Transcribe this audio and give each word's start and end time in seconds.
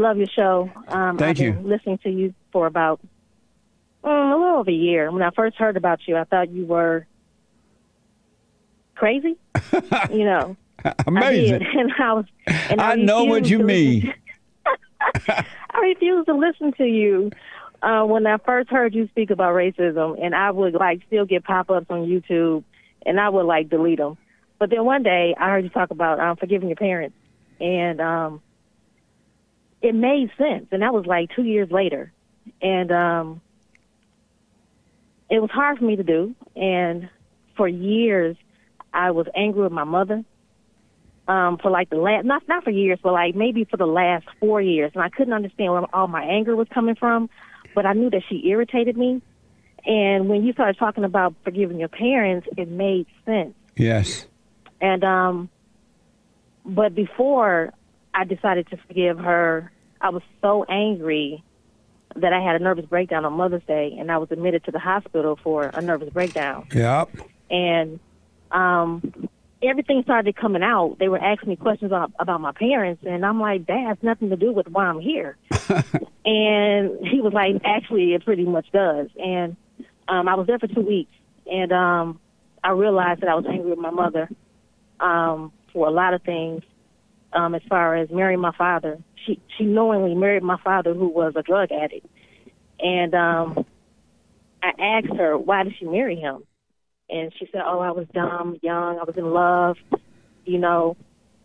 love 0.00 0.18
your 0.18 0.28
show. 0.28 0.70
Um, 0.88 1.16
Thank 1.18 1.38
I've 1.38 1.44
you. 1.44 1.52
Been 1.52 1.68
listening 1.68 1.98
to 1.98 2.10
you 2.10 2.34
for 2.52 2.66
about 2.66 3.00
mm, 4.04 4.32
a 4.32 4.36
little 4.36 4.58
over 4.58 4.70
a 4.70 4.74
year. 4.74 5.10
When 5.10 5.22
I 5.22 5.30
first 5.30 5.56
heard 5.56 5.76
about 5.76 6.00
you, 6.06 6.16
I 6.16 6.24
thought 6.24 6.50
you 6.50 6.66
were 6.66 7.06
crazy. 8.94 9.36
you 10.10 10.24
know, 10.24 10.56
Amazing. 11.06 11.62
I 11.62 11.70
and 11.80 11.92
I 11.98 12.12
was. 12.12 12.24
And 12.46 12.80
I, 12.80 12.92
I 12.92 12.94
know 12.96 13.24
what 13.24 13.48
you 13.48 13.58
mean. 13.60 14.12
I 15.28 15.80
refused 15.80 16.26
to 16.26 16.34
listen 16.34 16.72
to 16.74 16.84
you 16.84 17.30
uh, 17.82 18.04
when 18.04 18.26
I 18.26 18.38
first 18.38 18.70
heard 18.70 18.94
you 18.94 19.08
speak 19.08 19.30
about 19.30 19.54
racism, 19.54 20.22
and 20.22 20.34
I 20.34 20.50
would 20.50 20.74
like 20.74 21.02
still 21.06 21.24
get 21.24 21.44
pop 21.44 21.70
ups 21.70 21.86
on 21.90 22.06
YouTube, 22.06 22.64
and 23.06 23.20
I 23.20 23.28
would 23.28 23.46
like 23.46 23.68
delete 23.68 23.98
them. 23.98 24.16
But 24.58 24.70
then 24.70 24.84
one 24.84 25.02
day 25.02 25.34
I 25.38 25.50
heard 25.50 25.64
you 25.64 25.70
talk 25.70 25.90
about 25.90 26.20
um, 26.20 26.36
forgiving 26.36 26.68
your 26.68 26.76
parents, 26.76 27.16
and 27.60 28.00
um, 28.00 28.42
it 29.82 29.94
made 29.94 30.30
sense. 30.36 30.66
And 30.70 30.82
that 30.82 30.92
was 30.92 31.06
like 31.06 31.30
two 31.34 31.44
years 31.44 31.70
later, 31.70 32.12
and 32.60 32.90
um, 32.92 33.40
it 35.30 35.40
was 35.40 35.50
hard 35.50 35.78
for 35.78 35.84
me 35.84 35.96
to 35.96 36.02
do. 36.02 36.34
And 36.56 37.08
for 37.56 37.68
years, 37.68 38.36
I 38.92 39.10
was 39.12 39.26
angry 39.34 39.62
with 39.62 39.72
my 39.72 39.84
mother 39.84 40.24
um, 41.28 41.58
for 41.58 41.70
like 41.70 41.90
the 41.90 41.96
last 41.96 42.24
not 42.24 42.42
not 42.48 42.64
for 42.64 42.70
years, 42.70 42.98
but 43.02 43.12
like 43.12 43.34
maybe 43.34 43.64
for 43.64 43.76
the 43.76 43.86
last 43.86 44.26
four 44.40 44.60
years, 44.60 44.90
and 44.94 45.02
I 45.02 45.08
couldn't 45.08 45.32
understand 45.32 45.72
where 45.72 45.84
all 45.94 46.08
my 46.08 46.24
anger 46.24 46.56
was 46.56 46.68
coming 46.72 46.96
from. 46.96 47.30
But 47.74 47.86
I 47.86 47.92
knew 47.92 48.10
that 48.10 48.22
she 48.28 48.48
irritated 48.48 48.96
me. 48.96 49.22
And 49.86 50.28
when 50.28 50.44
you 50.44 50.52
started 50.52 50.76
talking 50.76 51.04
about 51.04 51.34
forgiving 51.44 51.78
your 51.78 51.88
parents, 51.88 52.48
it 52.56 52.68
made 52.68 53.06
sense. 53.24 53.54
Yes. 53.76 54.26
And 54.80 55.04
um, 55.04 55.48
but 56.64 56.94
before 56.94 57.72
I 58.14 58.24
decided 58.24 58.68
to 58.70 58.76
forgive 58.88 59.18
her, 59.18 59.70
I 60.00 60.10
was 60.10 60.22
so 60.40 60.64
angry 60.64 61.42
that 62.16 62.32
I 62.32 62.40
had 62.40 62.60
a 62.60 62.64
nervous 62.64 62.86
breakdown 62.86 63.24
on 63.24 63.34
Mother's 63.34 63.62
Day, 63.68 63.96
and 63.98 64.10
I 64.10 64.18
was 64.18 64.30
admitted 64.30 64.64
to 64.64 64.72
the 64.72 64.78
hospital 64.80 65.38
for 65.42 65.66
a 65.66 65.80
nervous 65.80 66.12
breakdown 66.12 66.66
Yep. 66.72 67.10
and 67.50 68.00
um 68.50 69.28
everything 69.62 70.02
started 70.02 70.34
coming 70.36 70.62
out. 70.62 70.96
They 70.98 71.08
were 71.08 71.18
asking 71.22 71.50
me 71.50 71.56
questions 71.56 71.90
about, 71.90 72.12
about 72.18 72.40
my 72.40 72.52
parents, 72.52 73.02
and 73.06 73.24
I'm 73.24 73.40
like, 73.40 73.66
that 73.66 73.84
has 73.88 73.98
nothing 74.02 74.30
to 74.30 74.36
do 74.36 74.52
with 74.52 74.66
why 74.68 74.86
I'm 74.86 75.00
here. 75.00 75.36
and 76.24 77.06
he 77.06 77.20
was 77.20 77.32
like, 77.32 77.60
actually, 77.64 78.14
it 78.14 78.24
pretty 78.24 78.44
much 78.44 78.66
does. 78.72 79.08
And 79.22 79.56
um, 80.08 80.28
I 80.28 80.34
was 80.34 80.46
there 80.46 80.58
for 80.58 80.66
two 80.66 80.80
weeks, 80.80 81.12
and 81.46 81.72
um, 81.72 82.20
I 82.64 82.70
realized 82.70 83.20
that 83.20 83.28
I 83.28 83.34
was 83.34 83.44
angry 83.48 83.70
with 83.70 83.78
my 83.78 83.90
mother 83.90 84.28
um, 84.98 85.52
for 85.72 85.86
a 85.86 85.90
lot 85.90 86.14
of 86.14 86.22
things. 86.22 86.62
Um, 87.32 87.54
as 87.54 87.62
far 87.68 87.96
as 87.96 88.10
marrying 88.10 88.40
my 88.40 88.54
father, 88.56 88.98
she 89.24 89.40
she 89.56 89.64
knowingly 89.64 90.14
married 90.14 90.42
my 90.42 90.58
father, 90.62 90.94
who 90.94 91.08
was 91.08 91.34
a 91.36 91.42
drug 91.42 91.70
addict, 91.70 92.06
and 92.80 93.14
um, 93.14 93.64
I 94.62 94.72
asked 94.78 95.16
her 95.16 95.38
why 95.38 95.62
did 95.62 95.74
she 95.78 95.84
marry 95.84 96.16
him, 96.16 96.42
and 97.08 97.32
she 97.38 97.48
said, 97.52 97.62
"Oh, 97.64 97.78
I 97.78 97.92
was 97.92 98.06
dumb, 98.12 98.58
young, 98.62 98.98
I 98.98 99.04
was 99.04 99.14
in 99.16 99.30
love, 99.30 99.76
you 100.44 100.58
know," 100.58 100.96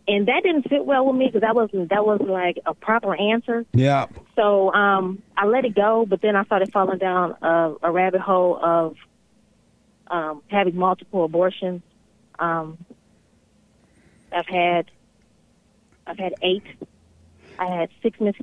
and 0.08 0.26
that 0.28 0.42
didn't 0.42 0.66
sit 0.68 0.84
well 0.84 1.06
with 1.06 1.16
me 1.16 1.26
because 1.26 1.42
that 1.42 1.54
wasn't 1.54 1.90
that 1.90 2.04
wasn't 2.04 2.30
like 2.30 2.58
a 2.66 2.74
proper 2.74 3.14
answer. 3.14 3.64
Yeah. 3.72 4.06
So 4.36 4.72
um, 4.72 5.22
I 5.36 5.46
let 5.46 5.64
it 5.64 5.74
go, 5.74 6.06
but 6.08 6.20
then 6.20 6.36
I 6.36 6.44
started 6.44 6.72
falling 6.72 6.98
down 6.98 7.36
a, 7.42 7.74
a 7.82 7.90
rabbit 7.90 8.20
hole 8.20 8.58
of 8.62 8.96
um, 10.08 10.42
having 10.48 10.76
multiple 10.76 11.24
abortions. 11.24 11.82
Um, 12.38 12.78
I've 14.32 14.46
had 14.46 14.90
I've 16.06 16.18
had 16.18 16.34
eight. 16.42 16.62
I 17.58 17.66
had 17.66 17.88
six 18.02 18.20
mis- 18.20 18.34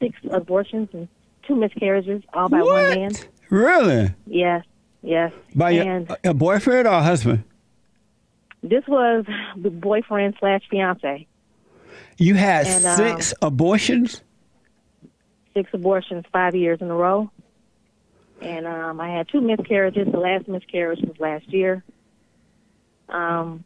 six 0.00 0.16
abortions 0.30 0.88
and 0.92 1.08
two 1.46 1.56
miscarriages, 1.56 2.22
all 2.32 2.48
by 2.48 2.62
one 2.62 2.88
man. 2.90 3.12
Really? 3.50 4.14
Yes, 4.26 4.64
yes. 5.02 5.32
By 5.54 5.70
your, 5.70 5.84
and 5.84 6.16
a 6.24 6.32
boyfriend 6.34 6.86
or 6.88 6.92
a 6.94 7.02
husband? 7.02 7.44
this 8.62 8.86
was 8.86 9.24
the 9.56 9.70
boyfriend 9.70 10.36
slash 10.38 10.62
fiance. 10.70 11.26
You 12.16 12.34
had 12.34 12.66
And, 12.66 12.84
um, 12.86 12.96
six 12.96 13.34
abortions? 13.42 14.22
Six 15.54 15.68
abortions, 15.72 16.24
five 16.32 16.54
years 16.54 16.80
in 16.80 16.90
a 16.90 16.94
row. 16.94 17.30
And 18.40 18.66
um, 18.66 19.00
I 19.00 19.10
had 19.10 19.28
two 19.28 19.40
miscarriages. 19.40 20.08
The 20.10 20.18
last 20.18 20.48
miscarriage 20.48 21.00
was 21.00 21.18
last 21.18 21.48
year. 21.52 21.84
Um, 23.08 23.64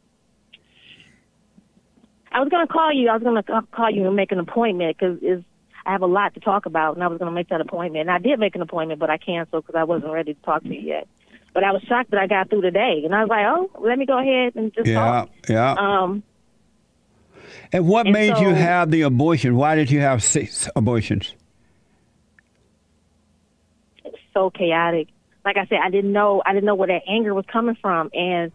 I 2.36 2.40
was 2.40 2.50
going 2.50 2.66
to 2.66 2.70
call 2.70 2.92
you. 2.92 3.08
I 3.08 3.14
was 3.14 3.22
going 3.22 3.42
to 3.42 3.62
call 3.72 3.90
you 3.90 4.06
and 4.06 4.14
make 4.14 4.30
an 4.30 4.38
appointment 4.38 4.98
because 4.98 5.42
I 5.86 5.92
have 5.92 6.02
a 6.02 6.06
lot 6.06 6.34
to 6.34 6.40
talk 6.40 6.66
about, 6.66 6.94
and 6.94 7.02
I 7.02 7.06
was 7.06 7.18
going 7.18 7.30
to 7.30 7.34
make 7.34 7.48
that 7.48 7.62
appointment. 7.62 8.02
And 8.02 8.10
I 8.10 8.18
did 8.18 8.38
make 8.38 8.54
an 8.54 8.60
appointment, 8.60 9.00
but 9.00 9.08
I 9.08 9.16
canceled 9.16 9.64
because 9.64 9.78
I 9.78 9.84
wasn't 9.84 10.12
ready 10.12 10.34
to 10.34 10.42
talk 10.42 10.62
to 10.64 10.68
you 10.68 10.82
yet. 10.82 11.08
But 11.54 11.64
I 11.64 11.72
was 11.72 11.80
shocked 11.84 12.10
that 12.10 12.20
I 12.20 12.26
got 12.26 12.50
through 12.50 12.60
today, 12.60 13.00
and 13.06 13.14
I 13.14 13.22
was 13.22 13.30
like, 13.30 13.46
"Oh, 13.46 13.70
let 13.80 13.96
me 13.96 14.04
go 14.04 14.18
ahead 14.18 14.54
and 14.54 14.70
just 14.74 14.86
Yeah, 14.86 14.96
talk." 14.96 15.30
yeah. 15.48 15.72
Um, 15.78 16.22
and 17.72 17.88
what 17.88 18.04
and 18.04 18.12
made 18.12 18.36
you 18.36 18.50
have 18.50 18.90
the 18.90 19.00
abortion? 19.00 19.56
Why 19.56 19.74
did 19.74 19.90
you 19.90 20.00
have 20.00 20.22
six 20.22 20.68
abortions? 20.76 21.34
it's 24.04 24.18
so 24.34 24.50
chaotic. 24.50 25.08
Like 25.42 25.56
I 25.56 25.64
said, 25.64 25.78
I 25.82 25.88
didn't 25.88 26.12
know 26.12 26.42
I 26.44 26.52
didn't 26.52 26.66
know 26.66 26.74
where 26.74 26.88
that 26.88 27.02
anger 27.08 27.32
was 27.32 27.46
coming 27.50 27.78
from, 27.80 28.10
and 28.12 28.52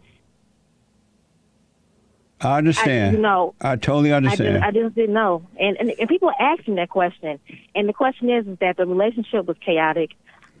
I 2.42 2.58
understand. 2.58 3.16
you 3.16 3.22
know, 3.22 3.54
I 3.60 3.76
totally 3.76 4.12
I 4.12 4.16
understand. 4.16 4.54
just, 4.54 4.64
I 4.64 4.70
just 4.70 4.94
didn't 4.94 5.14
know. 5.14 5.46
And, 5.58 5.76
and 5.78 5.90
and 5.98 6.08
people 6.08 6.28
are 6.28 6.40
asking 6.40 6.76
that 6.76 6.90
question, 6.90 7.38
and 7.74 7.88
the 7.88 7.92
question 7.92 8.30
is, 8.30 8.46
is 8.46 8.58
that 8.58 8.76
the 8.76 8.86
relationship 8.86 9.46
was 9.46 9.56
chaotic. 9.64 10.10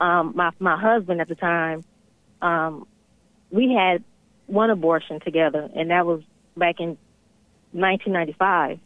Um, 0.00 0.32
my 0.34 0.50
my 0.58 0.78
husband 0.78 1.20
at 1.20 1.28
the 1.28 1.34
time, 1.34 1.84
um, 2.40 2.86
we 3.50 3.72
had 3.72 4.02
one 4.46 4.70
abortion 4.70 5.20
together, 5.20 5.68
and 5.74 5.90
that 5.90 6.06
was 6.06 6.22
back 6.56 6.80
in 6.80 6.98
1995, 7.72 8.78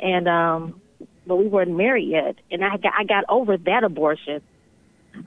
and 0.00 0.28
um, 0.28 0.80
but 1.26 1.36
we 1.36 1.46
weren't 1.46 1.76
married 1.76 2.08
yet, 2.08 2.36
and 2.50 2.64
I 2.64 2.76
got 2.76 2.92
I 2.98 3.04
got 3.04 3.24
over 3.28 3.56
that 3.56 3.84
abortion, 3.84 4.42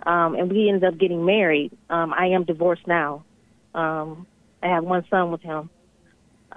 um, 0.05 0.35
and 0.35 0.51
we 0.51 0.69
ended 0.69 0.83
up 0.83 0.97
getting 0.97 1.25
married. 1.25 1.71
Um, 1.89 2.13
I 2.13 2.27
am 2.27 2.43
divorced 2.43 2.87
now. 2.87 3.23
Um, 3.73 4.27
I 4.61 4.67
have 4.67 4.83
one 4.83 5.05
son 5.09 5.31
with 5.31 5.41
him. 5.41 5.69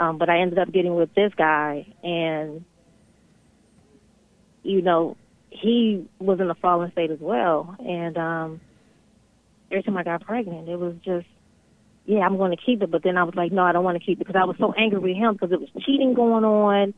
Um, 0.00 0.16
but 0.16 0.30
I 0.30 0.40
ended 0.40 0.58
up 0.58 0.72
getting 0.72 0.94
with 0.94 1.14
this 1.14 1.32
guy, 1.36 1.86
and 2.02 2.64
you 4.62 4.82
know, 4.82 5.16
he 5.50 6.08
was 6.18 6.40
in 6.40 6.50
a 6.50 6.54
fallen 6.54 6.90
state 6.92 7.10
as 7.10 7.18
well. 7.20 7.76
And 7.78 8.16
um, 8.16 8.60
every 9.70 9.82
time 9.82 9.96
I 9.96 10.02
got 10.02 10.22
pregnant, 10.22 10.68
it 10.68 10.78
was 10.78 10.94
just, 11.04 11.26
yeah, 12.06 12.20
I'm 12.20 12.36
going 12.36 12.50
to 12.50 12.62
keep 12.62 12.82
it. 12.82 12.90
But 12.90 13.02
then 13.02 13.16
I 13.16 13.24
was 13.24 13.34
like, 13.34 13.52
no, 13.52 13.62
I 13.62 13.72
don't 13.72 13.84
want 13.84 13.98
to 13.98 14.04
keep 14.04 14.20
it 14.20 14.26
because 14.26 14.40
I 14.40 14.44
was 14.44 14.56
so 14.58 14.72
angry 14.72 14.98
with 14.98 15.16
him 15.16 15.34
because 15.34 15.52
it 15.52 15.60
was 15.60 15.68
cheating 15.84 16.14
going 16.14 16.44
on. 16.44 16.94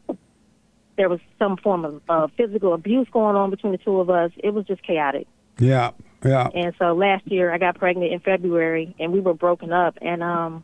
There 0.96 1.08
was 1.08 1.20
some 1.38 1.56
form 1.56 1.84
of 1.84 2.02
uh, 2.08 2.28
physical 2.36 2.74
abuse 2.74 3.08
going 3.12 3.34
on 3.34 3.50
between 3.50 3.72
the 3.72 3.78
two 3.78 3.98
of 3.98 4.10
us. 4.10 4.30
It 4.36 4.50
was 4.50 4.66
just 4.66 4.82
chaotic. 4.82 5.26
yeah, 5.58 5.90
yeah. 6.24 6.48
And 6.54 6.74
so 6.78 6.92
last 6.92 7.26
year 7.26 7.52
I 7.52 7.58
got 7.58 7.78
pregnant 7.78 8.12
in 8.12 8.20
February 8.20 8.94
and 9.00 9.12
we 9.12 9.20
were 9.20 9.34
broken 9.34 9.72
up 9.72 9.98
and 10.00 10.22
um 10.22 10.62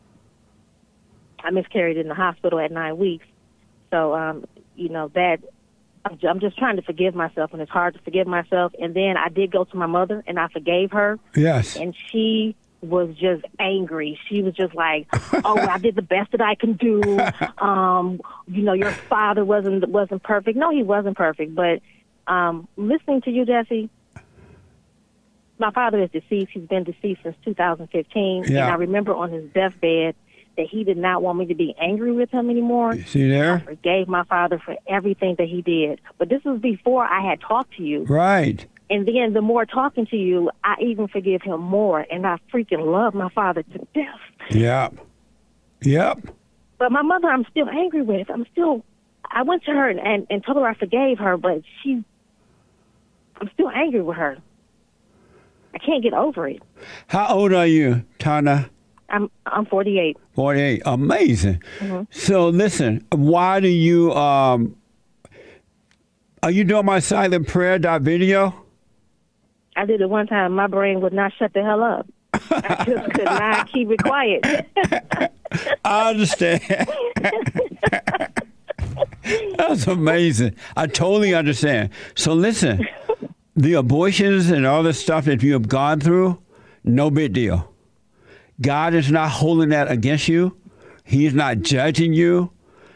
I 1.45 1.51
miscarried 1.51 1.97
in 1.97 2.09
the 2.09 2.15
hospital 2.15 2.59
at 2.59 2.71
9 2.73 2.97
weeks. 2.97 3.27
So 3.91 4.15
um 4.15 4.45
you 4.77 4.89
know 4.89 5.09
that 5.15 5.39
I'm 6.05 6.19
I'm 6.29 6.41
just 6.41 6.57
trying 6.59 6.77
to 6.77 6.83
forgive 6.83 7.15
myself 7.15 7.53
and 7.53 7.63
it's 7.63 7.71
hard 7.71 7.95
to 7.95 8.01
forgive 8.01 8.27
myself 8.27 8.73
and 8.81 8.95
then 8.95 9.17
I 9.17 9.29
did 9.29 9.51
go 9.51 9.65
to 9.65 9.77
my 9.77 9.87
mother 9.87 10.23
and 10.27 10.39
I 10.39 10.49
forgave 10.49 10.91
her 10.93 11.19
Yes. 11.35 11.77
and 11.77 11.95
she 12.11 12.55
was 12.81 13.13
just 13.17 13.45
angry. 13.59 14.17
She 14.29 14.41
was 14.41 14.55
just 14.55 14.73
like, 14.73 15.09
"Oh, 15.45 15.59
I 15.59 15.79
did 15.79 15.97
the 15.97 16.03
best 16.03 16.31
that 16.31 16.41
I 16.41 16.55
can 16.55 16.75
do. 16.75 17.03
Um, 17.59 18.21
you 18.47 18.63
know, 18.63 18.73
your 18.73 18.93
father 18.93 19.45
wasn't 19.45 19.89
wasn't 19.89 20.23
perfect. 20.23 20.57
No, 20.57 20.71
he 20.71 20.85
wasn't 20.85 21.17
perfect, 21.17 21.55
but 21.57 21.81
um 22.29 22.69
listening 22.77 23.21
to 23.23 23.31
you, 23.33 23.45
Jesse, 23.45 23.91
my 25.59 25.73
father 25.73 26.01
is 26.03 26.11
deceased. 26.11 26.53
He's 26.53 26.63
been 26.69 26.85
deceased 26.85 27.23
since 27.25 27.37
2015, 27.45 28.45
Yeah. 28.45 28.63
and 28.65 28.71
I 28.73 28.75
remember 28.77 29.13
on 29.15 29.33
his 29.33 29.45
deathbed 29.53 30.15
that 30.59 30.67
he 30.69 30.85
did 30.85 30.99
not 30.99 31.23
want 31.23 31.39
me 31.39 31.47
to 31.47 31.55
be 31.55 31.75
angry 31.81 32.13
with 32.13 32.31
him 32.31 32.51
anymore. 32.51 32.95
See 33.07 33.29
there? 33.29 33.55
I 33.55 33.61
forgave 33.61 34.09
my 34.09 34.25
father 34.25 34.61
for 34.63 34.77
everything 34.89 35.37
that 35.39 35.49
he 35.49 35.63
did, 35.63 36.01
but 36.19 36.29
this 36.29 36.43
was 36.45 36.61
before 36.61 37.05
I 37.05 37.21
had 37.27 37.41
talked 37.41 37.77
to 37.77 37.83
you. 37.83 38.03
Right. 38.03 38.67
And 38.91 39.07
then 39.07 39.35
the 39.35 39.41
more 39.41 39.65
talking 39.65 40.07
to 40.07 40.17
you, 40.17 40.51
I 40.65 40.75
even 40.83 41.09
forgive 41.09 41.43
him 41.43 41.61
more, 41.61 42.05
and 42.11 42.27
I 42.27 42.39
freaking 42.53 42.85
love 42.85 43.15
my 43.15 43.29
father 43.31 43.63
to 43.63 43.79
death. 43.95 44.51
Yep. 44.51 44.95
Yep. 45.83 46.29
But 46.79 46.91
my 46.91 47.03
mother, 47.03 47.29
I'm 47.29 47.47
still 47.51 47.69
angry 47.69 48.03
with. 48.03 48.29
I'm 48.29 48.45
still. 48.53 48.85
I 49.31 49.43
went 49.43 49.63
to 49.65 49.73
her 49.73 49.89
and, 49.89 50.01
and, 50.01 50.27
and 50.31 50.45
told 50.45 50.57
her 50.57 50.67
I 50.67 50.75
forgave 50.75 51.19
her, 51.19 51.37
but 51.37 51.63
she. 51.83 52.03
I'm 53.41 53.51
still 53.55 53.71
angry 53.71 54.03
with 54.03 54.17
her. 54.17 54.39
I 55.75 55.79
can't 55.79 56.03
get 56.03 56.15
over 56.15 56.49
it. 56.49 56.63
How 57.07 57.33
old 57.35 57.53
are 57.53 57.67
you, 57.67 58.05
Tana? 58.19 58.71
I'm 59.09 59.31
I'm 59.47 59.67
48. 59.67 60.17
48. 60.35 60.83
Amazing. 60.85 61.63
Mm-hmm. 61.79 62.03
So 62.11 62.49
listen, 62.49 63.07
why 63.11 63.61
do 63.61 63.69
you 63.69 64.13
um 64.13 64.77
are 66.43 66.51
you 66.51 66.65
doing 66.65 66.85
my 66.85 66.99
silent 67.01 67.49
prayer 67.49 67.79
dot 67.79 68.03
video? 68.03 68.55
I 69.77 69.87
did 69.87 70.01
it 70.01 70.11
one 70.11 70.27
time. 70.27 70.53
My 70.53 70.67
brain 70.67 71.01
would 71.01 71.13
not 71.13 71.33
shut 71.39 71.53
the 71.53 71.63
hell 71.63 71.83
up. 71.83 72.07
I 72.33 72.85
just 72.87 73.13
could 73.13 73.25
not 73.25 73.69
keep 73.73 73.91
it 73.91 74.03
quiet. 74.03 74.45
I 75.85 76.11
understand. 76.11 76.61
That's 79.57 79.87
amazing. 79.87 80.55
I 80.77 80.87
totally 80.87 81.35
understand. 81.35 81.91
So 82.15 82.35
listen, 82.35 82.87
the 83.57 83.75
abortions 83.75 84.51
and 84.51 84.67
all 84.67 84.83
the 84.83 84.95
stuff 84.95 85.25
that 85.27 85.43
you 85.43 85.53
have 85.53 85.69
gone 85.69 86.01
through, 86.01 86.41
no 86.85 87.11
big 87.11 87.33
deal. 87.33 87.73
God 88.61 88.95
is 88.95 89.11
not 89.11 89.31
holding 89.31 89.69
that 89.71 89.91
against 89.91 90.29
you. 90.29 90.57
He's 91.05 91.35
not 91.35 91.61
judging 91.61 92.13
you. 92.13 92.51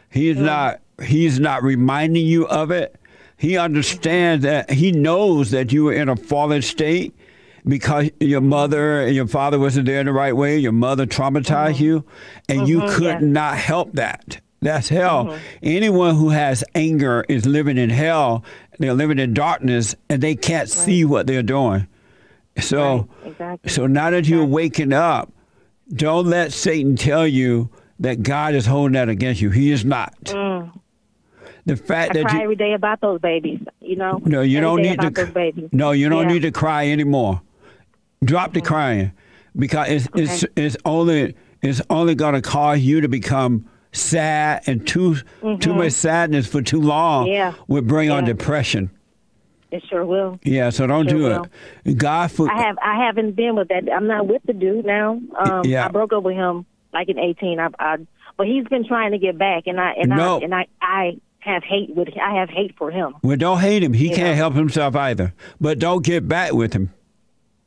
He's 0.09 0.37
not 0.37 0.81
he's 1.03 1.39
not 1.39 1.63
reminding 1.63 2.25
you 2.25 2.47
of 2.47 2.71
it. 2.71 2.95
He 3.37 3.57
understands 3.57 4.43
that 4.43 4.69
he 4.69 4.91
knows 4.91 5.51
that 5.51 5.71
you 5.73 5.85
were 5.85 5.93
in 5.93 6.07
a 6.09 6.15
fallen 6.15 6.61
state 6.61 7.15
because 7.65 8.09
your 8.19 8.41
mother 8.41 9.01
and 9.01 9.15
your 9.15 9.27
father 9.27 9.57
wasn't 9.57 9.85
there 9.87 9.99
in 9.99 10.05
the 10.05 10.13
right 10.13 10.35
way. 10.35 10.57
Your 10.57 10.71
mother 10.71 11.05
traumatized 11.05 11.75
Mm-hmm. 11.75 11.83
you, 11.83 12.05
and 12.49 12.67
you 12.67 12.81
could 12.89 13.03
yeah. 13.03 13.19
not 13.21 13.57
help 13.57 13.93
that. 13.93 14.39
That's 14.61 14.87
hell. 14.87 15.25
Mm-hmm. 15.25 15.37
Anyone 15.63 16.15
who 16.15 16.29
has 16.29 16.63
anger 16.75 17.25
is 17.27 17.45
living 17.45 17.77
in 17.77 17.89
hell. 17.89 18.45
They're 18.79 18.93
living 18.93 19.19
in 19.19 19.33
darkness, 19.33 19.95
and 20.09 20.21
they 20.21 20.35
can't 20.35 20.69
see 20.69 21.03
what 21.05 21.27
they're 21.27 21.43
doing. 21.43 21.87
So, 22.59 23.09
Right, 23.23 23.31
exactly. 23.31 23.69
so 23.71 23.87
now 23.87 24.09
that 24.11 24.27
you're 24.27 24.45
waking 24.45 24.93
up, 24.93 25.31
don't 25.91 26.27
let 26.27 26.53
Satan 26.53 26.95
tell 26.95 27.27
you 27.27 27.69
that 27.99 28.23
God 28.23 28.53
is 28.55 28.65
holding 28.65 28.93
that 28.93 29.09
against 29.09 29.41
you. 29.41 29.49
He 29.49 29.71
is 29.71 29.83
not. 29.85 30.13
The 31.65 31.77
fact 31.77 32.13
Mm. 32.13 32.17
I 32.17 32.21
that 32.23 32.25
cry 32.27 32.37
you, 32.37 32.43
every 32.43 32.55
day 32.55 32.73
about 32.73 32.99
those 33.01 33.19
babies. 33.21 33.59
You 33.81 33.95
know. 33.95 34.19
no, 34.25 34.41
you 34.41 34.57
Every 34.57 34.67
don't 34.69 34.81
need 34.81 34.99
to. 34.99 35.07
about 35.07 35.15
those 35.15 35.31
babies. 35.33 35.69
No, 35.71 35.91
you 35.91 36.09
don't 36.09 36.27
Yeah. 36.27 36.33
need 36.33 36.41
to 36.41 36.51
cry 36.51 36.89
anymore. 36.89 37.41
Drop 38.23 38.53
the 38.53 38.61
crying, 38.61 39.11
because 39.55 39.87
it's 39.89 40.07
it's 40.15 40.45
it's 40.55 40.77
only 40.85 41.35
it's 41.61 41.81
only 41.89 42.15
going 42.15 42.33
to 42.33 42.41
cause 42.41 42.79
you 42.79 42.99
to 43.01 43.07
become 43.07 43.65
sad 43.93 44.63
and 44.67 44.85
too 44.87 45.17
too 45.59 45.73
much 45.73 45.91
sadness 45.93 46.47
for 46.47 46.61
too 46.61 46.81
long. 46.81 47.25
Mm-hmm. 47.27 47.33
Yeah. 47.33 47.53
will 47.67 47.81
bring 47.81 48.09
on 48.09 48.23
Yeah. 48.25 48.33
depression. 48.33 48.89
It 49.73 49.83
sure 49.89 50.05
will. 50.05 50.39
Yeah, 50.43 50.69
so 50.69 50.85
don't 50.85 51.09
Sure 51.09 51.17
do 51.17 51.23
will. 51.23 51.47
it. 51.83 51.97
God 51.97 52.31
for 52.31 52.49
I 52.51 52.61
have. 52.61 52.77
I 52.81 53.05
haven't 53.05 53.31
been 53.35 53.55
with 53.55 53.69
that. 53.69 53.91
I'm 53.91 54.05
not 54.07 54.27
with 54.27 54.43
the 54.45 54.53
dude 54.53 54.85
now. 54.85 55.19
Um, 55.37 55.65
Yeah. 55.65 55.85
I 55.85 55.87
broke 55.89 56.13
up 56.13 56.21
with 56.23 56.35
him 56.35 56.65
like 56.93 57.09
in 57.09 57.17
18. 57.17 57.59
I, 57.59 57.69
I, 57.79 57.97
but 58.37 58.45
he's 58.47 58.65
been 58.65 58.85
trying 58.87 59.11
to 59.13 59.17
get 59.17 59.37
back, 59.37 59.63
and 59.65 59.79
I 59.79 59.93
and 59.93 60.09
No. 60.09 60.39
I 60.39 60.43
and 60.43 60.53
I 60.53 60.67
I 60.81 61.17
have 61.39 61.63
hate 61.63 61.89
with. 61.95 62.09
I 62.21 62.35
have 62.39 62.49
hate 62.49 62.75
for 62.77 62.91
him. 62.91 63.15
well, 63.23 63.35
don't 63.35 63.59
hate 63.59 63.81
him. 63.83 63.93
He 63.93 64.09
Yeah. 64.09 64.15
can't 64.15 64.37
help 64.37 64.53
himself 64.53 64.95
either. 64.95 65.33
But 65.59 65.79
don't 65.79 66.05
get 66.05 66.27
back 66.27 66.53
with 66.53 66.73
him. 66.73 66.91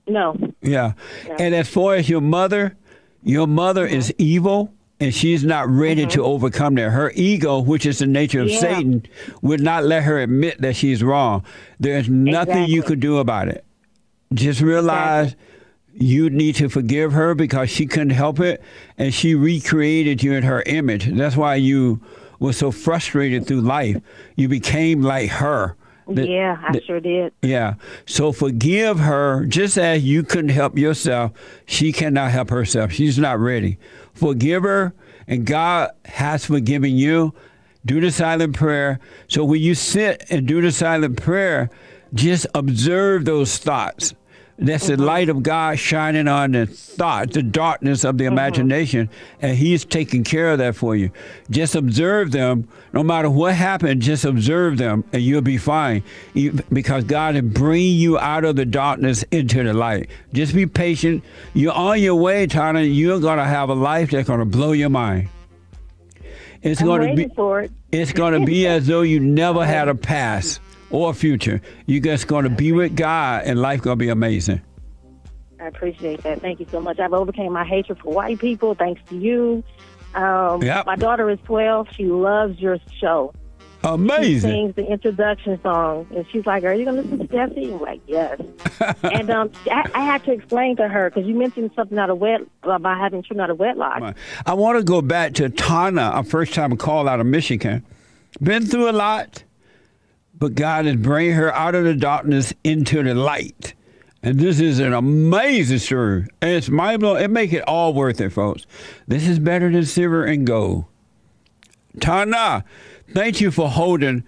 No. 0.06 0.37
Yeah. 0.62 0.93
And 1.41 1.55
as 1.56 1.69
far 1.69 1.94
as 1.97 2.08
your 2.08 2.20
mother, 2.20 2.76
your 3.25 3.49
mother 3.49 3.85
is 3.85 4.14
evil 4.17 4.73
and 5.00 5.14
she's 5.14 5.44
not 5.44 5.69
ready 5.69 6.02
mm-hmm. 6.02 6.10
to 6.10 6.25
overcome 6.25 6.75
that. 6.76 6.90
Her 6.90 7.12
ego, 7.14 7.60
which 7.60 7.84
is 7.87 7.98
the 7.98 8.06
nature 8.06 8.40
of 8.40 8.48
Yeah. 8.48 8.60
Satan, 8.60 9.06
would 9.43 9.60
not 9.60 9.84
let 9.84 10.04
her 10.04 10.19
admit 10.19 10.60
that 10.62 10.76
she's 10.76 11.02
wrong. 11.02 11.44
There's 11.78 12.08
nothing 12.08 12.64
you 12.64 12.76
Exactly. 12.81 12.82
could 12.82 13.00
do 13.00 13.19
about 13.19 13.48
it. 13.48 13.64
Just 14.32 14.60
realize 14.60 15.37
you 15.93 16.31
need 16.31 16.54
to 16.56 16.69
forgive 16.69 17.12
her 17.12 17.34
because 17.34 17.70
she 17.70 17.87
couldn't 17.87 18.10
help 18.10 18.40
it 18.40 18.62
and 18.98 19.12
she 19.14 19.34
recreated 19.34 20.22
you 20.22 20.32
in 20.32 20.43
her 20.43 20.62
image. 20.66 21.06
That's 21.06 21.37
why 21.37 21.56
you 21.56 22.00
were 22.38 22.52
so 22.52 22.70
frustrated 22.70 23.46
through 23.46 23.62
life. 23.62 23.96
You 24.34 24.48
became 24.48 25.02
like 25.02 25.31
her. 25.31 25.76
The- 26.08 26.28
yeah, 26.28 26.56
I 26.62 26.72
the- 26.72 26.82
sure 26.84 27.00
did. 27.00 27.32
yeah. 27.43 27.75
So 28.06 28.31
forgive 28.31 29.00
her 29.00 29.44
just 29.46 29.76
as 29.76 30.04
you 30.04 30.22
couldn't 30.22 30.50
help 30.50 30.78
yourself. 30.78 31.32
She 31.66 31.93
cannot 31.93 32.31
help 32.31 32.50
herself. 32.50 32.93
She's 32.93 33.19
not 33.19 33.38
ready. 33.40 33.78
Forgive 34.16 34.62
her, 34.62 34.94
and 35.28 35.46
God 35.46 35.90
has 36.06 36.46
forgiven 36.46 36.96
you. 36.96 37.34
Do 37.84 38.00
the 38.00 38.10
silent 38.10 38.56
prayer. 38.56 38.98
So 39.28 39.44
when 39.44 39.60
you 39.60 39.74
sit 39.74 40.24
and 40.30 40.48
do 40.48 40.60
the 40.60 40.72
silent 40.72 41.22
prayer, 41.22 41.70
just 42.14 42.46
observe 42.54 43.24
those 43.24 43.58
thoughts. 43.58 44.14
That's 44.58 44.87
the 44.87 44.94
mm-hmm. 44.94 45.03
light 45.03 45.29
of 45.29 45.43
God 45.43 45.79
shining 45.79 46.29
on 46.29 46.53
the 46.53 46.67
thought, 46.67 47.32
the 47.32 47.43
darkness 47.43 48.05
of 48.05 48.17
the 48.17 48.25
mm-hmm. 48.25 48.32
imagination, 48.32 49.11
and 49.43 49.56
He's 49.56 49.85
taking 49.85 50.25
care 50.25 50.50
of 50.53 50.58
that 50.58 50.76
for 50.76 50.97
you. 50.97 51.11
Just 51.50 51.75
observe 51.75 52.32
them. 52.32 52.67
No 52.94 53.03
matter 53.03 53.29
what 53.29 53.55
happened, 53.55 54.00
just 54.00 54.25
observe 54.25 54.79
them, 54.79 55.05
and 55.12 55.23
you'll 55.23 55.43
be 55.43 55.58
fine. 55.58 56.03
You, 56.32 56.53
because 56.73 57.05
God 57.05 57.37
is 57.37 57.43
bringing 57.43 57.97
you 57.97 58.19
out 58.19 58.44
of 58.44 58.56
the 58.56 58.64
darkness 58.64 59.23
into 59.25 59.62
the 59.62 59.75
light. 59.75 60.08
Just 60.32 60.55
be 60.55 60.67
patient. 60.67 61.23
You're 61.53 61.75
on 61.75 62.00
your 62.00 62.14
way, 62.14 62.47
Tana. 62.47 62.81
You're 62.81 63.20
going 63.20 63.38
to 63.38 63.44
have 63.44 63.69
a 63.69 63.75
life 63.75 64.11
that's 64.11 64.26
going 64.26 64.41
to 64.41 64.47
blow 64.47 64.73
your 64.73 64.88
mind. 64.88 65.29
It's 66.62 66.81
I'm 66.81 66.87
going 66.87 67.14
to 67.14 67.29
be. 67.29 67.35
for 67.35 67.61
it. 67.61 67.73
It's 67.93 68.12
going 68.12 68.41
to 68.41 68.47
be 68.47 68.67
as 68.67 68.87
though 68.87 69.03
you 69.03 69.20
never 69.20 69.67
had 69.67 69.88
a 69.88 69.94
past 69.94 70.61
or 70.90 71.12
future. 71.14 71.60
You're 71.86 72.02
just 72.02 72.26
going 72.26 72.44
to 72.44 72.50
be 72.50 72.72
with 72.72 72.96
God, 72.96 73.44
and 73.44 73.60
life 73.60 73.82
going 73.82 73.98
to 73.98 74.04
be 74.04 74.08
amazing. 74.08 74.60
I 75.60 75.66
appreciate 75.68 76.22
that. 76.22 76.40
Thank 76.40 76.60
you 76.60 76.66
so 76.70 76.80
much. 76.80 76.98
I've 76.98 77.12
overcame 77.12 77.52
my 77.52 77.64
hatred 77.64 77.98
for 77.98 78.12
white 78.12 78.38
people 78.38 78.74
thanks 78.74 79.00
to 79.08 79.16
you. 79.16 79.64
Um, 80.14 80.62
Yep. 80.62 80.86
My 80.86 80.96
daughter 80.96 81.28
is 81.30 81.38
12. 81.44 81.88
She 81.92 82.04
loves 82.06 82.58
your 82.60 82.78
show. 83.00 83.32
Amazing. 83.84 84.34
She 84.34 84.56
sings 84.56 84.74
the 84.74 84.86
introduction 84.90 85.60
song, 85.62 86.08
and 86.14 86.26
she's 86.32 86.44
like, 86.44 86.64
"Are 86.64 86.74
you 86.74 86.84
going 86.84 86.96
to 86.96 87.02
listen 87.02 87.18
to 87.18 87.26
Jesse?" 87.26 87.72
I'm 87.72 87.80
like, 87.80 88.00
"Yes." 88.06 88.40
and 89.02 89.30
um, 89.30 89.52
I, 89.70 89.88
I 89.94 90.04
had 90.04 90.24
to 90.24 90.32
explain 90.32 90.76
to 90.76 90.88
her 90.88 91.10
because 91.10 91.28
you 91.28 91.34
mentioned 91.34 91.70
something 91.76 91.96
out 91.96 92.10
of 92.10 92.18
wet 92.18 92.40
about 92.64 92.98
having 92.98 93.22
children 93.22 93.44
out 93.44 93.50
of 93.50 93.58
wedlock. 93.58 94.16
I 94.44 94.54
want 94.54 94.78
to 94.78 94.82
go 94.84 95.02
back 95.02 95.34
to 95.34 95.50
Tana, 95.50 96.10
a 96.14 96.24
first 96.24 96.52
time 96.54 96.76
call 96.76 97.08
out 97.08 97.20
of 97.20 97.26
Michigan. 97.26 97.84
Been 98.42 98.66
through 98.66 98.90
a 98.90 98.92
lot, 98.92 99.44
but 100.38 100.54
God 100.54 100.86
is 100.86 100.96
bringing 100.96 101.34
her 101.34 101.54
out 101.54 101.74
of 101.74 101.84
the 101.84 101.94
darkness 101.94 102.52
into 102.64 103.02
the 103.02 103.14
light. 103.14 103.74
And 104.22 104.40
this 104.40 104.60
is 104.60 104.80
an 104.80 104.92
amazing 104.92 105.78
story. 105.78 106.26
And 106.40 106.50
it's 106.50 106.68
mind 106.68 107.00
blowing. 107.00 107.22
It 107.22 107.30
make 107.30 107.52
it 107.52 107.62
all 107.62 107.94
worth 107.94 108.20
it, 108.20 108.30
folks. 108.30 108.66
This 109.06 109.26
is 109.28 109.38
better 109.38 109.70
than 109.70 109.84
silver 109.84 110.24
and 110.24 110.46
gold. 110.46 110.86
Tana, 112.00 112.64
thank 113.14 113.40
you 113.40 113.50
for 113.50 113.68
holding. 113.68 114.24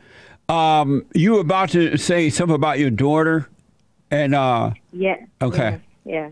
Um, 0.49 1.05
you 1.15 1.35
were 1.35 1.41
about 1.41 1.71
to 1.71 1.97
say 1.99 2.31
something 2.31 2.55
about 2.55 2.79
your 2.79 2.91
daughter, 2.91 3.49
and 4.11 4.35
uh, 4.35 4.71
Yeah. 4.93 5.17
Okay. 5.43 5.81
Yeah. 6.05 6.31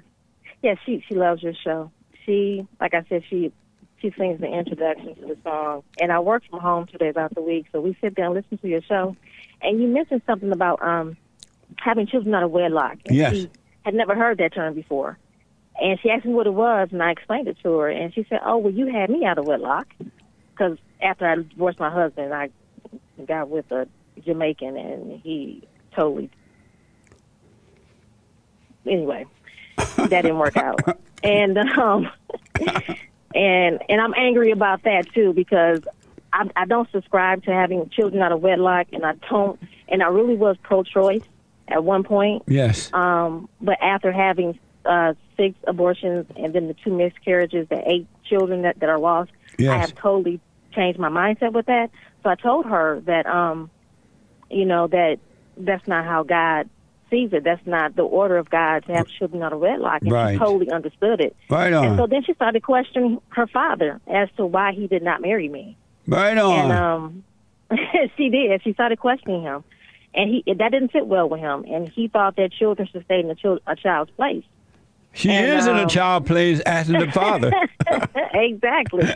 Yeah. 0.63 0.75
She 0.87 1.05
she 1.07 1.15
loves 1.15 1.43
your 1.43 1.53
show. 1.53 1.91
She, 2.25 2.67
like 2.81 2.95
I 2.95 3.05
said, 3.09 3.25
she 3.29 3.53
she 4.01 4.13
sings 4.17 4.41
the 4.41 4.47
introduction 4.47 5.15
to 5.17 5.27
the 5.27 5.39
song, 5.43 5.83
and 6.01 6.13
I 6.13 6.21
work 6.21 6.43
from 6.49 6.61
home 6.61 6.87
two 6.87 6.99
days 6.99 7.17
out 7.17 7.35
the 7.35 7.43
week, 7.43 7.67
so 7.73 7.81
we 7.81 7.97
sit 8.01 8.15
down 8.15 8.27
and 8.27 8.35
listen 8.37 8.59
to 8.59 8.69
your 8.69 8.83
show. 8.83 9.17
And 9.63 9.81
you 9.81 9.89
mentioned 9.89 10.23
something 10.27 10.53
about 10.53 10.83
um 10.83 11.17
having 11.79 12.07
children 12.07 12.35
out 12.35 12.43
of 12.43 12.51
wedlock. 12.51 12.99
And 13.07 13.17
Yes. 13.17 13.35
She 13.35 13.51
had 13.85 13.95
never 13.95 14.15
heard 14.15 14.39
that 14.39 14.55
term 14.55 14.75
before. 14.75 15.19
And 15.81 15.99
she 16.01 16.11
asked 16.11 16.25
me 16.25 16.33
what 16.33 16.47
it 16.47 16.55
was, 16.55 16.89
and 16.93 17.03
I 17.03 17.11
explained 17.11 17.49
it 17.49 17.59
to 17.63 17.79
her. 17.79 17.89
And 17.89 18.13
she 18.15 18.25
said, 18.29 18.41
"Oh, 18.45 18.59
well, 18.59 18.73
you 18.73 18.87
had 18.87 19.11
me 19.11 19.25
out 19.25 19.39
of 19.39 19.47
wedlock, 19.47 19.87
because 20.53 20.79
after 21.03 21.27
I 21.27 21.37
divorced 21.37 21.79
my 21.79 21.91
husband, 21.91 22.33
I 22.33 22.51
got 23.27 23.49
with 23.51 23.71
a 23.73 23.87
Jamaican, 24.25 24.77
and 24.77 25.21
he 25.21 25.67
totally 25.95 26.31
anyway, 28.87 29.27
that 29.77 30.09
didn't 30.09 30.39
work 30.39 30.57
out. 30.57 30.81
And 31.23 31.57
um, 31.59 32.09
and 33.37 33.83
and 33.89 34.01
I'm 34.01 34.15
angry 34.15 34.51
about 34.51 34.83
that 34.85 35.13
too 35.13 35.33
because 35.33 35.83
I, 36.33 36.49
I 36.57 36.65
don't 36.65 36.91
subscribe 36.91 37.45
to 37.45 37.53
having 37.53 37.89
children 37.91 38.23
out 38.23 38.33
of 38.33 38.41
wedlock, 38.41 38.89
and 38.93 39.05
I 39.05 39.13
don't. 39.29 39.61
And 39.89 40.03
I 40.03 40.07
really 40.09 40.35
was 40.35 40.57
pro-choice 40.63 41.23
at 41.69 41.85
one 41.85 42.03
point, 42.03 42.43
yes, 42.47 42.93
um, 42.93 43.49
but 43.61 43.77
after 43.81 44.11
having 44.11 44.59
uh, 44.85 45.15
six 45.37 45.57
abortions 45.67 46.27
and 46.37 46.55
then 46.55 46.69
the 46.69 46.75
two 46.75 46.93
miscarriages, 46.97 47.69
the 47.69 47.83
eight 47.89 48.07
children 48.25 48.63
that, 48.63 48.81
that 48.81 48.89
are 48.89 48.99
lost, 48.99 49.31
I 49.75 49.79
have 49.79 49.95
totally 49.95 50.41
changed 50.73 50.99
my 50.99 51.09
mindset 51.09 51.53
with 51.53 51.67
that. 51.67 51.91
So 52.23 52.31
I 52.31 52.35
told 52.35 52.67
her 52.67 53.01
that, 53.07 53.27
um, 53.27 53.71
you 54.51 54.65
know, 54.65 54.87
that 54.89 55.19
that's 55.57 55.87
not 55.87 56.05
how 56.05 56.23
God 56.23 56.69
sees 57.11 57.33
it. 57.33 57.45
That's 57.45 57.65
not 57.67 57.95
the 57.97 58.03
order 58.03 58.37
of 58.37 58.51
God 58.51 58.85
to 58.87 58.93
have 58.95 59.07
children 59.09 59.43
out 59.43 59.53
of 59.53 59.61
wedlock. 59.61 60.03
And 60.03 60.11
Right. 60.13 60.33
she 60.35 60.39
totally 60.39 60.71
understood 60.71 61.21
it. 61.21 61.37
right 61.51 61.73
on. 61.73 61.85
And 61.87 61.97
so 61.99 62.07
then 62.07 62.23
she 62.25 62.35
started 62.35 62.63
questioning 62.63 63.21
her 63.29 63.47
father 63.47 64.01
as 64.07 64.29
to 64.37 64.47
why 64.47 64.73
he 64.73 64.87
did 64.87 65.03
not 65.03 65.21
marry 65.23 65.49
me. 65.49 65.77
right 66.07 66.37
on. 66.37 66.53
And 66.59 66.73
um, 66.73 67.25
she 68.17 68.29
did. 68.31 68.63
She 68.63 68.73
started 68.73 68.99
questioning 68.99 69.43
him, 69.43 69.65
and 70.15 70.31
he 70.31 70.55
that 70.55 70.71
didn't 70.73 70.93
sit 70.93 71.07
well 71.07 71.29
with 71.29 71.41
him. 71.41 71.65
And 71.69 71.89
he 71.89 72.09
thought 72.09 72.37
that 72.37 72.53
children 72.53 72.89
should 72.91 73.05
stay 73.05 73.21
in 73.21 73.31
a, 73.31 73.35
chil- 73.35 73.61
a 73.67 73.75
child's 73.77 74.11
place. 74.13 74.45
she 75.13 75.31
and, 75.31 75.59
is 75.59 75.67
in 75.67 75.77
a 75.77 75.83
um, 75.83 75.89
child 75.89 76.27
plays 76.27 76.61
asking 76.67 77.01
the 77.01 77.11
father. 77.13 77.51
exactly. 78.35 79.09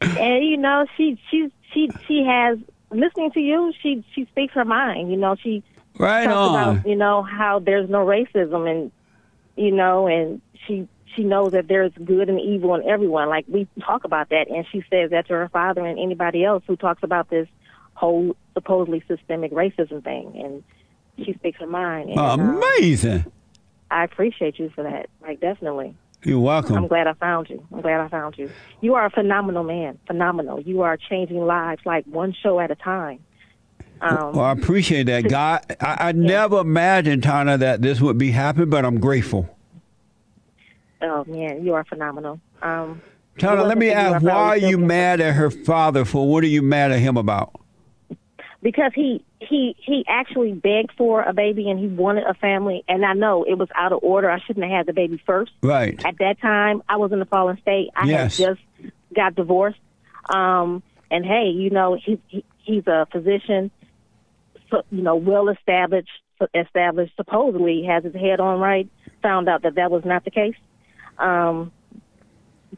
and 0.00 0.44
you 0.44 0.56
know, 0.56 0.86
she 0.96 1.18
she 1.30 1.50
she 1.72 1.90
she 2.06 2.24
has 2.24 2.58
listening 2.90 3.30
to 3.32 3.40
you, 3.40 3.72
she 3.82 4.04
she 4.14 4.24
speaks 4.26 4.54
her 4.54 4.64
mind. 4.64 5.10
You 5.10 5.16
know, 5.16 5.36
she 5.42 5.62
Right 5.98 6.26
on. 6.26 6.76
about 6.76 6.86
you 6.86 6.96
know 6.96 7.22
how 7.22 7.60
there's 7.60 7.88
no 7.88 8.04
racism 8.04 8.68
and 8.70 8.90
you 9.56 9.70
know 9.70 10.06
and 10.06 10.40
she 10.66 10.88
she 11.14 11.22
knows 11.22 11.52
that 11.52 11.68
there's 11.68 11.92
good 12.04 12.28
and 12.28 12.40
evil 12.40 12.74
in 12.74 12.88
everyone. 12.88 13.28
Like 13.28 13.44
we 13.48 13.68
talk 13.80 14.04
about 14.04 14.30
that 14.30 14.48
and 14.50 14.66
she 14.72 14.84
says 14.90 15.10
that 15.10 15.28
to 15.28 15.34
her 15.34 15.48
father 15.48 15.84
and 15.86 15.98
anybody 15.98 16.44
else 16.44 16.64
who 16.66 16.76
talks 16.76 17.02
about 17.02 17.30
this 17.30 17.48
whole 17.94 18.36
supposedly 18.54 19.02
systemic 19.06 19.52
racism 19.52 20.02
thing 20.02 20.32
and 20.34 20.64
she 21.24 21.32
speaks 21.34 21.60
her 21.60 21.66
mind 21.66 22.10
and 22.10 22.18
um, 22.18 22.40
Amazing. 22.56 23.24
I 23.90 24.02
appreciate 24.02 24.58
you 24.58 24.70
for 24.70 24.82
that. 24.82 25.08
Like 25.22 25.40
definitely. 25.40 25.94
You're 26.24 26.40
welcome. 26.40 26.74
I'm 26.74 26.88
glad 26.88 27.06
I 27.06 27.12
found 27.12 27.50
you. 27.50 27.64
I'm 27.72 27.82
glad 27.82 28.00
I 28.00 28.08
found 28.08 28.38
you. 28.38 28.50
You 28.80 28.94
are 28.94 29.04
a 29.04 29.10
phenomenal 29.10 29.62
man. 29.62 29.98
Phenomenal. 30.06 30.58
You 30.58 30.80
are 30.80 30.96
changing 30.96 31.44
lives 31.44 31.82
like 31.84 32.04
one 32.06 32.32
show 32.32 32.58
at 32.58 32.70
a 32.70 32.74
time 32.74 33.20
um 34.04 34.32
Well, 34.32 34.44
I 34.44 34.52
appreciate 34.52 35.04
that. 35.04 35.28
God, 35.28 35.64
I, 35.80 36.08
I 36.08 36.12
never 36.12 36.58
imagined, 36.60 37.22
Tana, 37.22 37.58
that 37.58 37.82
this 37.82 38.00
would 38.00 38.18
be 38.18 38.30
happening, 38.30 38.70
but 38.70 38.84
I'm 38.84 39.00
grateful. 39.00 39.48
oh 41.02 41.24
man 41.26 41.64
you 41.64 41.74
are 41.74 41.84
phenomenal 41.84 42.40
um 42.62 43.02
Tana, 43.36 43.64
let 43.64 43.76
me 43.78 43.90
ask, 43.90 44.24
why 44.24 44.30
are 44.50 44.56
you 44.56 44.78
mad 44.78 45.20
at 45.20 45.34
her 45.34 45.50
father 45.50 46.04
for? 46.04 46.28
What 46.30 46.44
are 46.44 46.48
you 46.48 46.62
mad 46.62 46.92
at 46.92 47.00
him 47.00 47.16
about? 47.16 47.50
because 48.62 48.92
he 48.94 49.24
he 49.40 49.74
he 49.84 50.04
actually 50.08 50.52
begged 50.52 50.92
for 50.96 51.20
a 51.22 51.32
baby 51.34 51.68
and 51.68 51.78
he 51.80 51.88
wanted 51.88 52.24
a 52.24 52.34
family 52.34 52.84
and 52.88 53.04
I 53.04 53.12
know 53.12 53.42
it 53.42 53.58
was 53.58 53.68
out 53.74 53.92
of 53.92 53.98
order. 54.04 54.30
I 54.30 54.38
shouldn't 54.40 54.64
have 54.64 54.72
had 54.72 54.86
the 54.86 54.92
baby 54.92 55.20
first. 55.26 55.50
Right. 55.62 56.00
At 56.04 56.16
that 56.18 56.40
time, 56.40 56.82
I 56.88 56.96
was 56.96 57.10
in 57.12 57.18
the 57.18 57.26
fallen 57.26 57.58
state. 57.60 57.90
I 57.96 58.06
Yes. 58.06 58.38
had 58.38 58.46
just 58.46 58.60
got 59.14 59.34
divorced. 59.34 59.80
Um 60.32 60.82
and 61.10 61.26
hey, 61.26 61.48
you 61.48 61.70
know, 61.70 61.94
he, 62.02 62.20
he 62.28 62.44
he's 62.62 62.86
a 62.86 63.06
physician, 63.10 63.70
you 64.90 65.02
know, 65.02 65.16
well 65.16 65.48
established 65.48 66.08
established 66.52 67.14
supposedly 67.16 67.84
has 67.84 68.04
his 68.04 68.14
head 68.14 68.40
on 68.40 68.60
right. 68.60 68.88
Found 69.22 69.48
out 69.48 69.62
that 69.62 69.76
that 69.76 69.90
was 69.90 70.04
not 70.04 70.24
the 70.24 70.30
case. 70.30 70.56
Um 71.18 71.72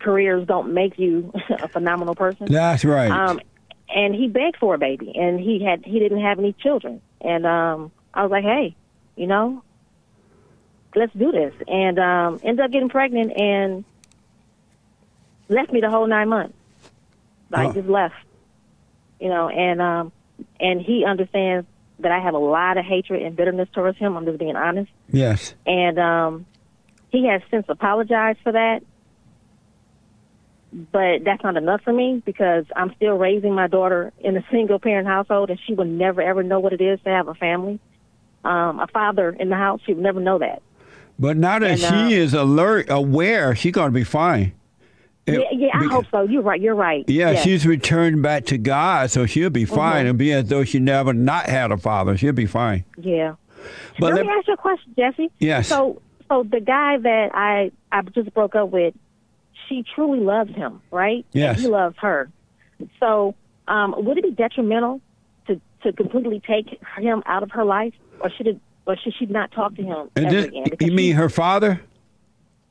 careers 0.00 0.47
don't 0.47 0.75
make 0.75 0.99
you 0.99 1.33
a 1.50 1.69
phenomenal 1.69 2.14
person. 2.14 2.47
That's 2.50 2.85
right. 2.85 3.11
Um, 3.11 3.40
and 3.88 4.14
he 4.14 4.28
begged 4.28 4.57
for 4.59 4.75
a 4.75 4.78
baby, 4.78 5.12
and 5.14 5.38
he 5.40 5.62
had 5.64 5.85
he 5.85 5.99
didn't 5.99 6.21
have 6.21 6.38
any 6.38 6.52
children, 6.52 7.00
and 7.21 7.47
um, 7.47 7.93
I 8.12 8.23
was 8.23 8.31
like, 8.31 8.45
hey, 8.45 8.75
you 9.16 9.26
know, 9.26 9.62
let's 10.95 11.12
do 11.14 11.31
this, 11.33 11.55
and 11.69 11.99
um, 11.99 12.40
ended 12.43 12.64
up 12.64 12.73
getting 12.73 12.88
pregnant 12.88 13.33
and 13.37 13.85
left 15.49 15.73
me 15.73 15.81
the 15.81 15.88
whole 15.90 16.07
nine 16.07 16.28
months. 16.28 16.55
Like 17.50 17.69
Oh. 17.69 17.73
just 17.75 17.88
left, 17.88 18.16
you 19.21 19.28
know, 19.28 19.49
and 19.49 19.81
um, 19.81 20.12
and 20.59 20.81
he 20.83 21.05
understands 21.05 21.66
that 22.00 22.12
I 22.12 22.20
have 22.20 22.34
a 22.34 22.38
lot 22.38 22.76
of 22.76 22.84
hatred 22.84 23.22
and 23.22 23.36
bitterness 23.36 23.68
towards 23.72 23.98
him. 23.98 24.16
I'm 24.16 24.24
just 24.24 24.38
being 24.38 24.56
honest, 24.56 24.90
yes. 25.10 25.54
and 25.66 25.98
um, 25.98 26.46
he 27.08 27.26
has 27.28 27.42
since 27.50 27.66
apologized 27.68 28.38
for 28.42 28.52
that. 28.52 28.82
But 30.72 31.24
that's 31.24 31.42
not 31.42 31.56
enough 31.56 31.80
for 31.82 31.92
me 31.92 32.22
because 32.26 32.66
I'm 32.74 32.94
still 32.96 33.14
raising 33.14 33.54
my 33.54 33.66
daughter 33.66 34.12
in 34.18 34.36
a 34.36 34.44
single 34.50 34.78
parent 34.78 35.06
household, 35.06 35.48
and 35.48 35.58
she 35.66 35.72
will 35.72 35.86
never 35.86 36.20
ever 36.20 36.42
know 36.42 36.60
what 36.60 36.74
it 36.74 36.82
is 36.82 37.00
to 37.04 37.10
have 37.10 37.28
a 37.28 37.34
family, 37.34 37.80
um, 38.44 38.80
a 38.80 38.86
father 38.88 39.30
in 39.30 39.48
the 39.48 39.56
house. 39.56 39.80
She 39.86 39.94
would 39.94 40.02
never 40.02 40.20
know 40.20 40.38
that. 40.38 40.60
But 41.18 41.38
now 41.38 41.58
that 41.58 41.70
And, 41.70 41.80
she 41.80 41.86
uh, 41.86 42.08
is 42.08 42.34
alert, 42.34 42.90
aware, 42.90 43.54
she's 43.54 43.72
going 43.72 43.88
to 43.88 43.94
be 43.94 44.04
fine. 44.04 44.52
It- 45.26 45.40
yeah, 45.52 45.66
yeah, 45.66 45.68
I 45.75 45.85
hope 45.92 46.06
so. 46.11 46.23
You're 46.23 46.42
right. 46.42 46.61
You're 46.61 46.75
right. 46.75 47.04
Yeah, 47.09 47.33
Yes. 47.33 47.42
she's 47.42 47.66
returned 47.66 48.23
back 48.23 48.45
to 48.47 48.59
God, 48.59 49.11
so 49.11 49.26
she'll 49.26 49.50
be 49.50 49.64
fine. 49.64 49.97
Mhm. 50.04 50.09
It'll 50.09 50.14
be 50.16 50.33
as 50.33 50.49
though 50.49 50.62
she 50.64 50.78
never 50.78 51.12
not 51.12 51.47
had 51.47 51.73
a 51.73 51.76
father. 51.76 52.16
She'll 52.16 52.33
be 52.33 52.47
fine. 52.47 52.85
Yeah. 52.97 53.35
But 53.99 54.12
let, 54.12 54.14
let- 54.16 54.26
me 54.26 54.33
ask 54.33 54.47
you 54.47 54.54
a 54.54 54.56
question, 54.56 54.92
Jesse. 54.97 55.30
Yes. 55.40 55.66
So, 55.68 56.00
so 56.28 56.45
the 56.45 56.61
guy 56.61 56.99
that 56.99 57.30
I 57.35 57.73
I 57.90 58.02
just 58.02 58.33
broke 58.35 58.54
up 58.54 58.71
with, 58.71 58.95
she 59.68 59.85
truly 59.95 60.21
loves 60.21 60.54
him, 60.54 60.80
right? 60.92 61.25
And 61.35 61.42
Yes. 61.42 61.61
he 61.61 61.66
loves 61.66 61.97
her. 61.99 62.28
So, 63.00 63.35
um, 63.68 63.95
would 63.99 64.18
it 64.18 64.23
be 64.25 64.30
detrimental 64.30 65.00
to 65.49 65.61
to 65.83 65.92
completely 65.92 66.40
take 66.47 66.78
him 66.99 67.23
out 67.26 67.42
of 67.42 67.50
her 67.52 67.64
life, 67.64 67.95
or 68.21 68.30
should 68.30 68.47
it, 68.47 68.59
or 68.87 68.97
should 68.97 69.14
she 69.18 69.26
not 69.26 69.50
talk 69.50 69.75
to 69.75 69.83
him 69.83 70.09
And 70.14 70.26
this- 70.30 70.47
again? 70.47 70.64
Because 70.64 70.78
you 70.87 70.90
she- 70.90 70.95
mean 70.97 71.14
her 71.16 71.28
father? 71.28 71.80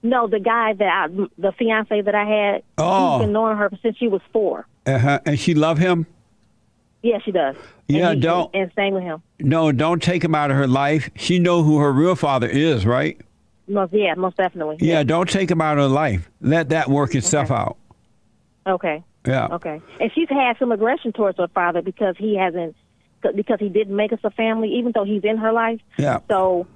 No, 0.09 0.27
the 0.27 0.39
guy 0.39 0.73
that 0.73 0.87
I, 0.87 1.07
the 1.37 1.51
fiance 1.53 2.01
that 2.01 2.15
I 2.15 2.25
had, 2.25 2.63
Oh. 2.77 3.17
he's 3.17 3.25
been 3.25 3.33
knowing 3.33 3.57
her 3.57 3.69
since 3.81 3.97
she 3.97 4.07
was 4.07 4.21
four. 4.31 4.67
Uh-huh. 4.85 5.19
And 5.25 5.39
she 5.39 5.53
love 5.55 5.77
him? 5.77 6.05
Yeah, 7.01 7.19
she 7.23 7.31
does. 7.31 7.55
And 7.89 7.97
Yeah, 7.97 8.13
he- 8.13 8.19
don't- 8.19 8.49
And 8.55 8.71
same 8.75 8.93
with 8.93 9.03
him. 9.03 9.21
No, 9.39 9.71
don't 9.71 10.01
take 10.01 10.23
him 10.23 10.33
out 10.35 10.49
of 10.51 10.57
her 10.57 10.67
life. 10.67 11.09
She 11.15 11.39
know 11.39 11.61
who 11.63 11.77
her 11.79 11.91
real 11.91 12.15
father 12.15 12.47
is, 12.47 12.85
right? 12.85 13.19
Most, 13.67 13.93
yeah, 13.93 14.13
most 14.15 14.37
definitely. 14.37 14.77
Yeah, 14.79 15.03
don't 15.03 15.29
take 15.29 15.49
him 15.51 15.59
out 15.61 15.77
of 15.77 15.83
her 15.89 15.95
life. 15.95 16.29
Let 16.41 16.69
that 16.69 16.87
work 16.89 17.15
itself 17.15 17.49
out. 17.51 17.77
Okay. 18.67 19.03
Yeah. 19.27 19.47
Okay. 19.51 19.81
And 19.99 20.11
she's 20.13 20.29
had 20.29 20.57
some 20.59 20.71
aggression 20.71 21.11
towards 21.13 21.37
her 21.39 21.47
father 21.47 21.81
because 21.81 22.15
he 22.17 22.35
hasn't, 22.37 22.75
because 23.35 23.59
he 23.59 23.69
didn't 23.69 23.95
make 23.95 24.13
us 24.13 24.19
a 24.23 24.29
family, 24.31 24.69
even 24.75 24.91
though 24.93 25.03
he's 25.03 25.23
in 25.23 25.37
her 25.37 25.51
life. 25.51 25.79
Yeah. 25.97 26.19
So, 26.29 26.67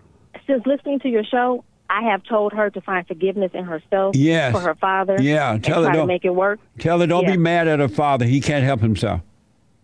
since 0.47 0.65
listening 0.65 0.99
to 1.01 1.09
your 1.09 1.23
show, 1.23 1.63
I 1.89 2.03
have 2.03 2.23
told 2.23 2.53
her 2.53 2.69
to 2.69 2.81
find 2.81 3.07
forgiveness 3.07 3.51
in 3.53 3.63
herself 3.65 4.15
Yes. 4.15 4.51
for 4.53 4.59
her 4.61 4.75
father. 4.75 5.17
Yeah, 5.19 5.57
tell 5.61 5.83
her 5.83 5.91
to 5.91 5.97
don't- 5.97 6.07
make 6.07 6.23
it 6.23 6.35
work. 6.35 6.59
Tell 6.77 6.99
her 6.99 7.07
don't 7.07 7.23
Yeah. 7.23 7.31
be 7.31 7.37
mad 7.37 7.67
at 7.67 7.79
her 7.79 7.87
father. 7.87 8.25
He 8.25 8.39
can't 8.41 8.63
help 8.63 8.81
himself. 8.81 9.21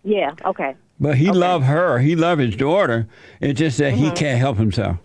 Yeah. 0.04 0.32
Okay. 0.46 0.76
But 1.00 1.16
he 1.16 1.30
Okay. 1.30 1.38
love 1.38 1.64
her. 1.64 2.00
He 2.00 2.16
love 2.16 2.38
his 2.40 2.56
daughter. 2.56 3.08
It's 3.42 3.60
just 3.60 3.78
that 3.80 3.94
he 3.94 4.10
Mhm. 4.10 4.16
can't 4.16 4.40
help 4.40 4.58
himself. 4.58 4.98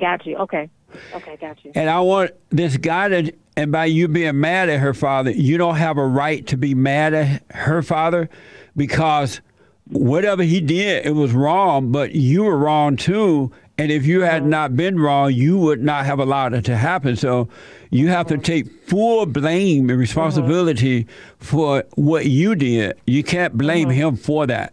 Got 0.00 0.24
you. 0.26 0.36
Okay. 0.38 0.68
Okay. 1.14 1.36
Got 1.40 1.62
you. 1.64 1.72
And 1.74 1.90
I 1.90 2.00
want 2.00 2.30
this 2.50 2.76
guy 2.78 3.08
to, 3.08 3.32
and 3.56 3.70
by 3.70 3.84
you 3.84 4.08
being 4.08 4.40
mad 4.40 4.70
at 4.70 4.80
her 4.80 4.94
father, 4.94 5.30
you 5.30 5.58
don't 5.58 5.76
have 5.76 5.98
a 5.98 6.06
right 6.06 6.46
to 6.46 6.56
be 6.56 6.74
mad 6.74 7.12
at 7.12 7.42
her 7.50 7.82
father 7.82 8.30
because 8.74 9.42
whatever 9.90 10.42
he 10.42 10.60
did, 10.60 11.04
it 11.06 11.14
was 11.14 11.32
wrong, 11.32 11.92
but 11.92 12.14
you 12.14 12.44
were 12.44 12.56
wrong 12.56 12.96
too. 12.96 13.50
And 13.78 13.90
if 13.90 14.06
you 14.06 14.20
had 14.20 14.44
not 14.44 14.76
been 14.76 14.98
wrong, 14.98 15.32
you 15.32 15.58
would 15.58 15.82
not 15.82 16.04
have 16.04 16.18
allowed 16.18 16.52
it 16.52 16.64
to 16.66 16.76
happen. 16.76 17.16
So 17.16 17.48
you 17.90 18.08
have 18.08 18.26
to 18.28 18.38
take 18.38 18.70
full 18.88 19.26
blame 19.26 19.82
and 19.82 19.92
uh-huh. 19.92 19.98
responsibility 19.98 21.06
for 21.38 21.84
what 21.94 22.26
you 22.26 22.54
did. 22.54 22.98
You 23.06 23.22
can't 23.22 23.56
blame 23.56 23.88
uh-huh. 23.88 24.08
him 24.08 24.16
for 24.16 24.46
that. 24.46 24.72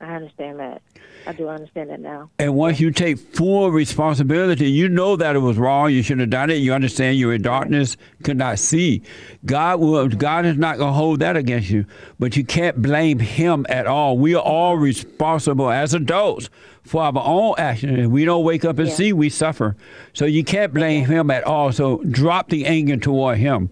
I 0.00 0.14
understand 0.14 0.58
that. 0.60 0.82
I 1.28 1.32
do 1.34 1.46
understand 1.46 1.90
that 1.90 2.00
now. 2.00 2.30
And 2.38 2.54
once 2.54 2.80
you 2.80 2.90
take 2.90 3.18
full 3.18 3.70
responsibility, 3.70 4.70
you 4.70 4.88
know 4.88 5.14
that 5.14 5.36
it 5.36 5.40
was 5.40 5.58
wrong. 5.58 5.92
You 5.92 6.02
should 6.02 6.20
have 6.20 6.30
done 6.30 6.48
it. 6.48 6.54
You 6.54 6.72
understand 6.72 7.18
you're 7.18 7.34
in 7.34 7.42
darkness, 7.42 7.98
could 8.22 8.38
not 8.38 8.58
see. 8.58 9.02
God 9.44 9.78
will. 9.78 10.08
God 10.08 10.46
is 10.46 10.56
not 10.56 10.78
going 10.78 10.88
to 10.88 10.94
hold 10.94 11.20
that 11.20 11.36
against 11.36 11.68
you. 11.68 11.84
But 12.18 12.34
you 12.38 12.44
can't 12.44 12.80
blame 12.80 13.18
Him 13.18 13.66
at 13.68 13.86
all. 13.86 14.16
We 14.16 14.34
are 14.34 14.42
all 14.42 14.78
responsible 14.78 15.68
as 15.68 15.92
adults 15.92 16.48
for 16.82 17.02
our 17.02 17.12
own 17.14 17.56
actions. 17.58 17.98
If 17.98 18.06
we 18.06 18.24
don't 18.24 18.42
wake 18.42 18.64
up 18.64 18.78
and 18.78 18.88
Yeah. 18.88 18.94
see, 18.94 19.12
we 19.12 19.28
suffer. 19.28 19.76
So 20.14 20.24
you 20.24 20.42
can't 20.42 20.72
blame 20.72 21.04
Him 21.04 21.30
at 21.30 21.44
all. 21.44 21.72
So 21.72 21.98
drop 22.10 22.48
the 22.48 22.64
anger 22.64 22.96
toward 22.96 23.36
Him, 23.36 23.68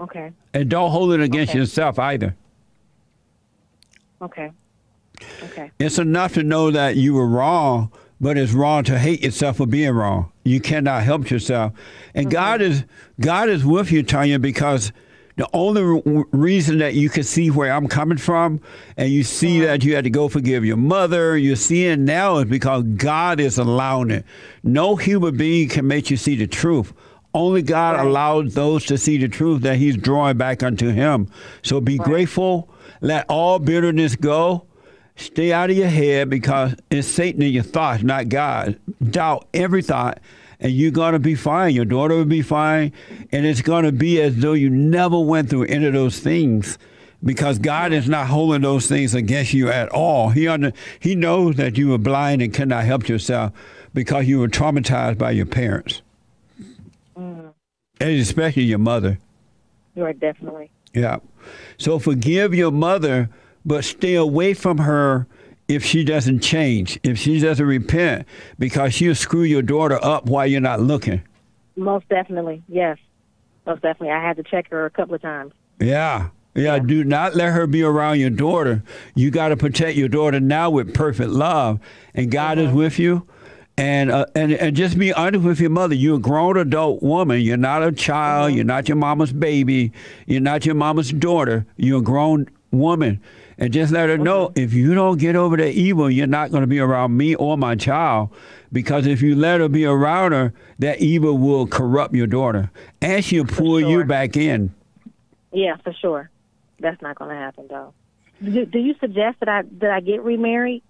Okay. 0.00 0.32
and 0.54 0.70
don't 0.70 0.90
hold 0.90 1.12
it 1.12 1.20
against 1.20 1.50
Okay. 1.50 1.58
yourself 1.58 1.98
either. 1.98 2.34
Okay. 4.22 4.50
Okay. 5.44 5.70
It's 5.78 5.98
enough 5.98 6.34
to 6.34 6.42
know 6.42 6.70
that 6.70 6.96
you 6.96 7.14
were 7.14 7.26
wrong, 7.26 7.90
but 8.20 8.36
it's 8.36 8.52
wrong 8.52 8.84
to 8.84 8.98
hate 8.98 9.22
yourself 9.22 9.58
for 9.58 9.66
being 9.66 9.92
wrong. 9.92 10.32
You 10.44 10.60
cannot 10.60 11.02
help 11.02 11.30
yourself, 11.30 11.72
and 12.14 12.26
mm-hmm. 12.26 12.32
God 12.32 12.62
is 12.62 12.84
God 13.20 13.48
is 13.48 13.64
with 13.64 13.92
you, 13.92 14.02
Tanya, 14.02 14.38
because 14.38 14.92
the 15.36 15.48
only 15.52 15.82
re- 15.82 16.24
reason 16.32 16.78
that 16.78 16.94
you 16.94 17.08
can 17.08 17.22
see 17.22 17.48
where 17.50 17.72
I'm 17.72 17.86
coming 17.86 18.18
from, 18.18 18.60
and 18.96 19.08
you 19.10 19.22
see 19.22 19.58
uh-huh. 19.58 19.66
that 19.68 19.84
you 19.84 19.94
had 19.94 20.04
to 20.04 20.10
go 20.10 20.28
forgive 20.28 20.64
your 20.64 20.76
mother, 20.76 21.36
you're 21.38 21.54
seeing 21.54 22.04
now 22.04 22.38
is 22.38 22.46
because 22.46 22.82
God 22.82 23.38
is 23.38 23.56
allowing 23.56 24.10
it. 24.10 24.24
No 24.64 24.96
human 24.96 25.36
being 25.36 25.68
can 25.68 25.86
make 25.86 26.10
you 26.10 26.16
see 26.16 26.34
the 26.34 26.48
truth. 26.48 26.92
Only 27.34 27.62
God 27.62 27.96
Right. 27.96 28.06
allows 28.06 28.54
those 28.54 28.84
to 28.86 28.98
see 28.98 29.16
the 29.16 29.28
truth 29.28 29.62
that 29.62 29.76
He's 29.76 29.96
drawing 29.96 30.38
back 30.38 30.62
unto 30.62 30.88
Him. 30.90 31.28
So 31.62 31.80
be 31.80 31.98
grateful. 31.98 32.68
Let 33.00 33.26
all 33.28 33.60
bitterness 33.60 34.16
go. 34.16 34.64
Stay 35.18 35.52
out 35.52 35.68
of 35.68 35.76
your 35.76 35.88
head 35.88 36.30
because 36.30 36.76
it's 36.90 37.08
Satan 37.08 37.42
in 37.42 37.52
your 37.52 37.64
thoughts, 37.64 38.04
not 38.04 38.28
God. 38.28 38.78
Doubt 39.10 39.48
every 39.52 39.82
thought, 39.82 40.20
and 40.60 40.72
you're 40.72 40.92
going 40.92 41.12
to 41.12 41.18
be 41.18 41.34
fine. 41.34 41.74
Your 41.74 41.84
daughter 41.84 42.14
will 42.14 42.24
be 42.24 42.40
fine, 42.40 42.92
and 43.32 43.44
it's 43.44 43.60
going 43.60 43.84
to 43.84 43.90
be 43.90 44.20
as 44.20 44.36
though 44.36 44.52
you 44.52 44.70
never 44.70 45.18
went 45.18 45.50
through 45.50 45.64
any 45.64 45.86
of 45.86 45.92
those 45.92 46.20
things 46.20 46.78
because 47.24 47.58
God 47.58 47.92
is 47.92 48.08
not 48.08 48.28
holding 48.28 48.62
those 48.62 48.86
things 48.86 49.12
against 49.12 49.52
you 49.52 49.68
at 49.68 49.88
all. 49.88 50.30
He, 50.30 50.46
under, 50.46 50.72
he 51.00 51.16
knows 51.16 51.56
that 51.56 51.76
you 51.76 51.88
were 51.88 51.98
blind 51.98 52.40
and 52.40 52.54
cannot 52.54 52.84
help 52.84 53.08
yourself 53.08 53.52
because 53.92 54.26
you 54.26 54.38
were 54.38 54.48
traumatized 54.48 55.18
by 55.18 55.32
your 55.32 55.46
parents, 55.46 56.00
mm. 57.16 57.52
and 58.00 58.10
especially 58.10 58.62
your 58.62 58.78
mother. 58.78 59.18
You 59.96 60.04
are 60.04 60.12
definitely. 60.12 60.70
Yeah. 60.94 61.18
So 61.76 61.98
forgive 61.98 62.54
your 62.54 62.70
mother, 62.70 63.30
but 63.68 63.84
stay 63.84 64.14
away 64.14 64.54
from 64.54 64.78
her 64.78 65.26
if 65.68 65.84
she 65.84 66.02
doesn't 66.02 66.40
change, 66.40 66.98
if 67.02 67.18
she 67.18 67.38
doesn't 67.38 67.66
repent, 67.66 68.26
because 68.58 68.94
she'll 68.94 69.14
screw 69.14 69.42
your 69.42 69.60
daughter 69.60 70.02
up 70.02 70.24
while 70.26 70.46
you're 70.46 70.62
not 70.62 70.80
looking. 70.80 71.20
Most 71.76 72.08
definitely, 72.08 72.62
yes. 72.66 72.96
Most 73.66 73.82
definitely. 73.82 74.10
I 74.10 74.26
had 74.26 74.38
to 74.38 74.42
check 74.42 74.70
her 74.70 74.86
a 74.86 74.90
couple 74.90 75.14
of 75.14 75.20
times. 75.20 75.52
Yeah. 75.78 76.30
Yeah, 76.54 76.76
yeah. 76.76 76.78
do 76.78 77.04
not 77.04 77.36
let 77.36 77.52
her 77.52 77.66
be 77.66 77.82
around 77.82 78.18
your 78.18 78.30
daughter. 78.30 78.82
You 79.14 79.30
got 79.30 79.48
to 79.48 79.56
protect 79.56 79.96
your 79.96 80.08
daughter 80.08 80.40
now 80.40 80.70
with 80.70 80.94
perfect 80.94 81.30
love, 81.30 81.78
and 82.14 82.30
God 82.32 82.56
mm-hmm. 82.56 82.68
is 82.68 82.74
with 82.74 82.98
you. 82.98 83.28
And, 83.76 84.10
uh, 84.10 84.26
and 84.34 84.52
and 84.54 84.74
just 84.74 84.98
be 84.98 85.12
honest 85.12 85.44
with 85.44 85.60
your 85.60 85.70
mother. 85.70 85.94
You're 85.94 86.16
a 86.16 86.20
grown 86.20 86.56
adult 86.56 87.00
woman. 87.00 87.42
You're 87.42 87.56
not 87.56 87.84
a 87.84 87.92
child. 87.92 88.48
Mm-hmm. 88.48 88.56
You're 88.56 88.64
not 88.64 88.88
your 88.88 88.96
mama's 88.96 89.32
baby. 89.32 89.92
You're 90.26 90.40
not 90.40 90.66
your 90.66 90.74
mama's 90.74 91.12
daughter. 91.12 91.64
You're 91.76 92.00
a 92.00 92.02
grown 92.02 92.48
woman. 92.72 93.20
And 93.58 93.72
just 93.72 93.92
let 93.92 94.08
her 94.08 94.14
mm-hmm. 94.14 94.24
know 94.24 94.52
if 94.54 94.72
you 94.72 94.94
don't 94.94 95.18
get 95.18 95.34
over 95.34 95.56
the 95.56 95.68
evil, 95.68 96.08
you're 96.08 96.28
not 96.28 96.50
going 96.50 96.60
to 96.60 96.68
be 96.68 96.78
around 96.78 97.16
me 97.16 97.34
or 97.34 97.58
my 97.58 97.74
child. 97.74 98.30
Because 98.72 99.06
if 99.06 99.20
you 99.20 99.34
let 99.34 99.60
her 99.60 99.68
be 99.68 99.84
around 99.84 100.32
her, 100.32 100.52
that 100.78 101.00
evil 101.00 101.36
will 101.36 101.66
corrupt 101.66 102.14
your 102.14 102.26
daughter. 102.26 102.70
And 103.00 103.24
she'll 103.24 103.44
pull 103.44 103.80
sure. 103.80 103.90
you 103.90 104.04
back 104.04 104.36
in. 104.36 104.72
Yeah, 105.52 105.76
for 105.82 105.92
sure. 105.92 106.30
That's 106.78 107.00
not 107.02 107.16
going 107.16 107.30
to 107.30 107.36
happen, 107.36 107.66
though. 107.68 107.94
Do, 108.42 108.64
do 108.66 108.78
you 108.78 108.94
suggest 109.00 109.40
that 109.40 109.48
I 109.48 109.62
that 109.78 109.90
I 109.90 110.00
get 110.00 110.22
remarried 110.22 110.82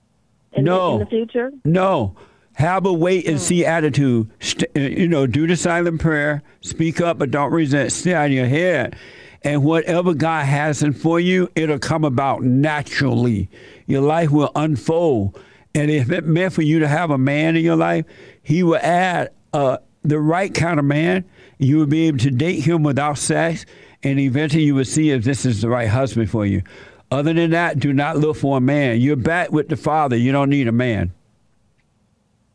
in, 0.52 0.64
no. 0.64 0.88
the, 0.88 0.92
in 0.94 1.00
the 1.00 1.06
future? 1.06 1.52
No. 1.64 2.14
Have 2.54 2.84
a 2.84 2.92
wait 2.92 3.26
and 3.26 3.40
see 3.40 3.64
attitude. 3.64 4.28
Uh, 4.76 4.80
you 4.80 5.08
know, 5.08 5.26
do 5.26 5.46
the 5.46 5.56
silent 5.56 6.00
prayer. 6.00 6.42
Speak 6.60 7.00
up, 7.00 7.18
but 7.18 7.30
don't 7.30 7.52
resent. 7.52 7.92
Stay 7.92 8.14
on 8.14 8.32
your 8.32 8.46
head. 8.46 8.96
And 9.42 9.64
whatever 9.64 10.14
God 10.14 10.46
has 10.46 10.82
in 10.82 10.92
for 10.92 11.20
you, 11.20 11.50
it'll 11.54 11.78
come 11.78 12.04
about 12.04 12.42
naturally. 12.42 13.48
Your 13.86 14.02
life 14.02 14.30
will 14.30 14.50
unfold. 14.54 15.40
And 15.74 15.90
if 15.90 16.10
it 16.10 16.24
meant 16.24 16.52
for 16.52 16.62
you 16.62 16.80
to 16.80 16.88
have 16.88 17.10
a 17.10 17.18
man 17.18 17.56
in 17.56 17.64
your 17.64 17.76
life, 17.76 18.04
He 18.42 18.62
will 18.62 18.80
add 18.82 19.30
uh, 19.52 19.78
the 20.02 20.18
right 20.18 20.52
kind 20.52 20.78
of 20.78 20.84
man. 20.84 21.24
You 21.58 21.78
will 21.78 21.86
be 21.86 22.08
able 22.08 22.18
to 22.18 22.30
date 22.30 22.60
him 22.60 22.82
without 22.82 23.18
sex 23.18 23.64
and 24.02 24.18
eventually 24.20 24.64
you 24.64 24.74
will 24.74 24.84
see 24.84 25.10
if 25.10 25.24
this 25.24 25.44
is 25.44 25.60
the 25.60 25.68
right 25.68 25.88
husband 25.88 26.30
for 26.30 26.46
you. 26.46 26.62
Other 27.10 27.32
than 27.32 27.50
that, 27.50 27.78
do 27.78 27.92
not 27.92 28.18
look 28.18 28.36
for 28.36 28.58
a 28.58 28.60
man. 28.60 29.00
You're 29.00 29.16
back 29.16 29.50
with 29.50 29.68
the 29.68 29.76
Father. 29.76 30.16
You 30.16 30.30
don't 30.30 30.50
need 30.50 30.68
a 30.68 30.72
man. 30.72 31.12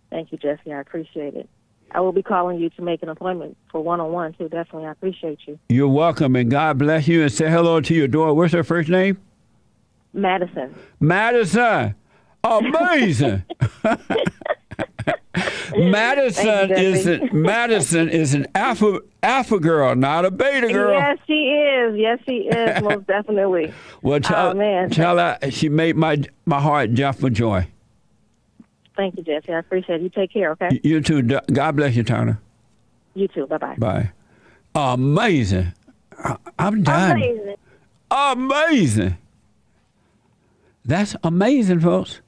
Thank 0.10 0.32
you, 0.32 0.38
Jesse. 0.38 0.72
I 0.72 0.80
appreciate 0.80 1.34
it. 1.34 1.50
I 1.94 2.00
will 2.00 2.12
be 2.12 2.24
calling 2.24 2.60
you 2.60 2.70
to 2.72 2.82
make 2.82 3.04
an 3.04 3.10
appointment 3.10 3.56
for 3.72 3.82
one 3.82 4.00
on 4.00 4.12
one 4.12 4.34
too. 4.34 4.50
Definitely, 4.50 4.88
I 4.88 4.92
appreciate 4.92 5.40
you. 5.46 5.60
You're 5.70 5.88
welcome, 5.88 6.36
and 6.36 6.50
God 6.50 6.78
bless 6.78 7.08
you. 7.08 7.22
And 7.22 7.32
say 7.32 7.50
hello 7.50 7.82
to 7.82 7.94
your 7.94 8.08
daughter. 8.08 8.34
What's 8.34 8.54
her 8.54 8.64
first 8.64 8.90
name? 8.90 9.18
Madison. 10.14 10.76
Madison. 11.00 11.96
Amazing. 12.44 13.44
Madison 15.76 16.72
is 16.72 17.08
an, 17.08 17.30
Madison 17.32 18.10
is 18.10 18.34
an 18.34 18.48
alpha 18.54 19.00
alpha 19.24 19.60
girl, 19.60 19.96
not 19.96 20.26
a 20.26 20.32
beta 20.32 20.72
girl. 20.72 20.94
Yes, 20.94 21.18
she 21.26 21.34
is. 21.34 21.98
Yes, 21.98 22.20
she 22.28 22.48
is. 22.48 22.84
Most 22.84 23.08
definitely. 23.08 23.74
well, 24.02 24.20
tell, 24.20 24.50
oh, 24.50 24.54
man. 24.54 24.90
tell 24.90 25.18
her 25.18 25.40
she 25.50 25.70
made 25.70 25.96
my 25.96 26.22
my 26.46 26.60
heart 26.60 26.94
jump 26.94 27.18
for 27.18 27.30
joy. 27.30 27.68
Thank 28.96 29.18
you, 29.18 29.24
Jesse. 29.24 29.52
I 29.54 29.60
appreciate 29.60 30.02
it. 30.02 30.04
You 30.04 30.10
take 30.10 30.32
care. 30.32 30.52
Okay. 30.52 30.80
You 30.84 31.02
too. 31.02 31.22
God 31.24 31.76
bless 31.76 31.96
you, 31.96 32.04
Turner. 32.04 32.40
You 33.16 33.28
too. 33.28 33.48
Bye 33.48 33.58
bye. 33.58 33.76
Bye. 33.78 34.12
Amazing. 34.76 35.74
I'm 36.60 36.84
done. 36.84 37.12
Amazing. 37.18 37.56
Amazing. 38.12 39.18
That's 40.86 41.16
amazing, 41.24 41.80
folks. 41.80 42.22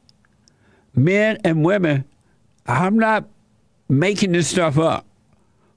Men 0.95 1.37
and 1.43 1.63
women 1.63 2.05
I'm 2.67 2.97
not 2.97 3.25
making 3.87 4.31
this 4.31 4.47
stuff 4.47 4.79
up. 4.79 5.05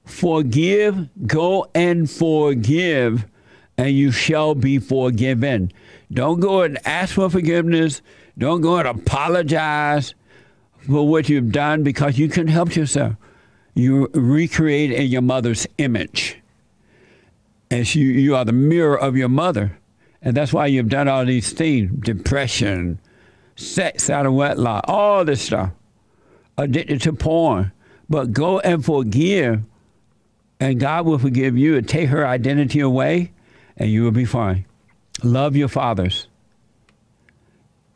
Forgive, 0.05 1.07
go 1.27 1.69
and 1.75 2.09
forgive, 2.09 3.25
and 3.77 3.91
you 3.91 4.11
shall 4.11 4.55
be 4.55 4.79
forgiven. 4.79 5.71
Don't 6.11 6.39
go 6.39 6.61
and 6.63 6.79
ask 6.87 7.13
for 7.13 7.29
forgiveness. 7.29 8.01
Don't 8.37 8.61
go 8.61 8.77
and 8.77 8.87
apologize 8.87 10.15
for 10.85 11.07
what 11.07 11.29
you've 11.29 11.51
done 11.51 11.83
because 11.83 12.17
you 12.17 12.29
can 12.29 12.47
help 12.47 12.75
yourself. 12.75 13.15
You 13.73 14.09
recreate 14.13 14.91
in 14.91 15.07
your 15.07 15.21
mother's 15.21 15.67
image. 15.77 16.37
And 17.71 17.93
you, 17.93 18.07
you 18.07 18.35
are 18.35 18.45
the 18.45 18.51
mirror 18.51 18.99
of 18.99 19.15
your 19.15 19.29
mother. 19.29 19.77
And 20.21 20.35
that's 20.35 20.51
why 20.51 20.67
you've 20.67 20.89
done 20.89 21.07
all 21.07 21.25
these 21.25 21.53
things 21.53 21.91
depression, 22.03 22.99
sex 23.55 24.09
out 24.09 24.25
of 24.25 24.33
wedlock, 24.33 24.85
all 24.87 25.23
this 25.23 25.41
stuff 25.41 25.71
addicted 26.57 27.01
to 27.01 27.13
porn. 27.13 27.71
But 28.09 28.33
go 28.33 28.59
and 28.59 28.83
forgive, 28.83 29.63
and 30.59 30.79
God 30.79 31.05
will 31.05 31.19
forgive 31.19 31.57
you 31.57 31.77
and 31.77 31.87
take 31.87 32.09
her 32.09 32.25
identity 32.25 32.79
away, 32.79 33.31
and 33.77 33.89
you 33.89 34.03
will 34.03 34.11
be 34.11 34.25
fine. 34.25 34.65
Love 35.23 35.55
your 35.55 35.67
fathers. 35.67 36.27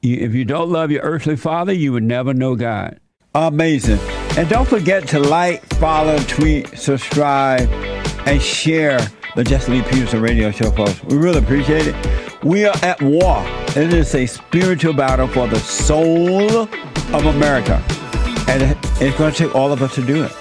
If 0.06 0.36
you 0.36 0.44
don't 0.44 0.70
love 0.70 0.92
your 0.92 1.02
earthly 1.02 1.38
father, 1.38 1.72
you 1.72 1.94
would 1.94 2.04
never 2.04 2.34
know 2.34 2.58
God. 2.58 3.00
Amazing. 3.34 4.00
And 4.38 4.50
don't 4.50 4.68
forget 4.68 5.08
to 5.10 5.20
like, 5.20 5.64
follow, 5.76 6.18
tweet, 6.20 6.78
subscribe, 6.78 7.70
and 8.28 8.42
share 8.42 9.00
the 9.38 9.46
Jesse 9.46 9.72
Lee 9.72 9.82
Peterson 9.84 10.22
radio 10.22 10.52
show, 10.52 10.72
folks. 10.72 11.02
We 11.06 11.16
really 11.16 11.40
appreciate 11.40 11.88
it. 11.88 12.44
We 12.44 12.66
are 12.66 12.76
at 12.84 13.02
war. 13.02 13.46
It 13.78 13.94
is 13.94 14.14
a 14.14 14.26
spiritual 14.26 14.92
battle 14.94 15.30
for 15.30 15.48
the 15.48 15.60
soul 15.60 16.64
of 16.64 17.26
America. 17.26 17.82
And 18.50 18.78
it's 19.02 19.18
going 19.18 19.32
to 19.32 19.38
take 19.38 19.56
all 19.56 19.72
of 19.72 19.82
us 19.82 19.96
to 19.96 20.06
do 20.06 20.26
it. 20.26 20.34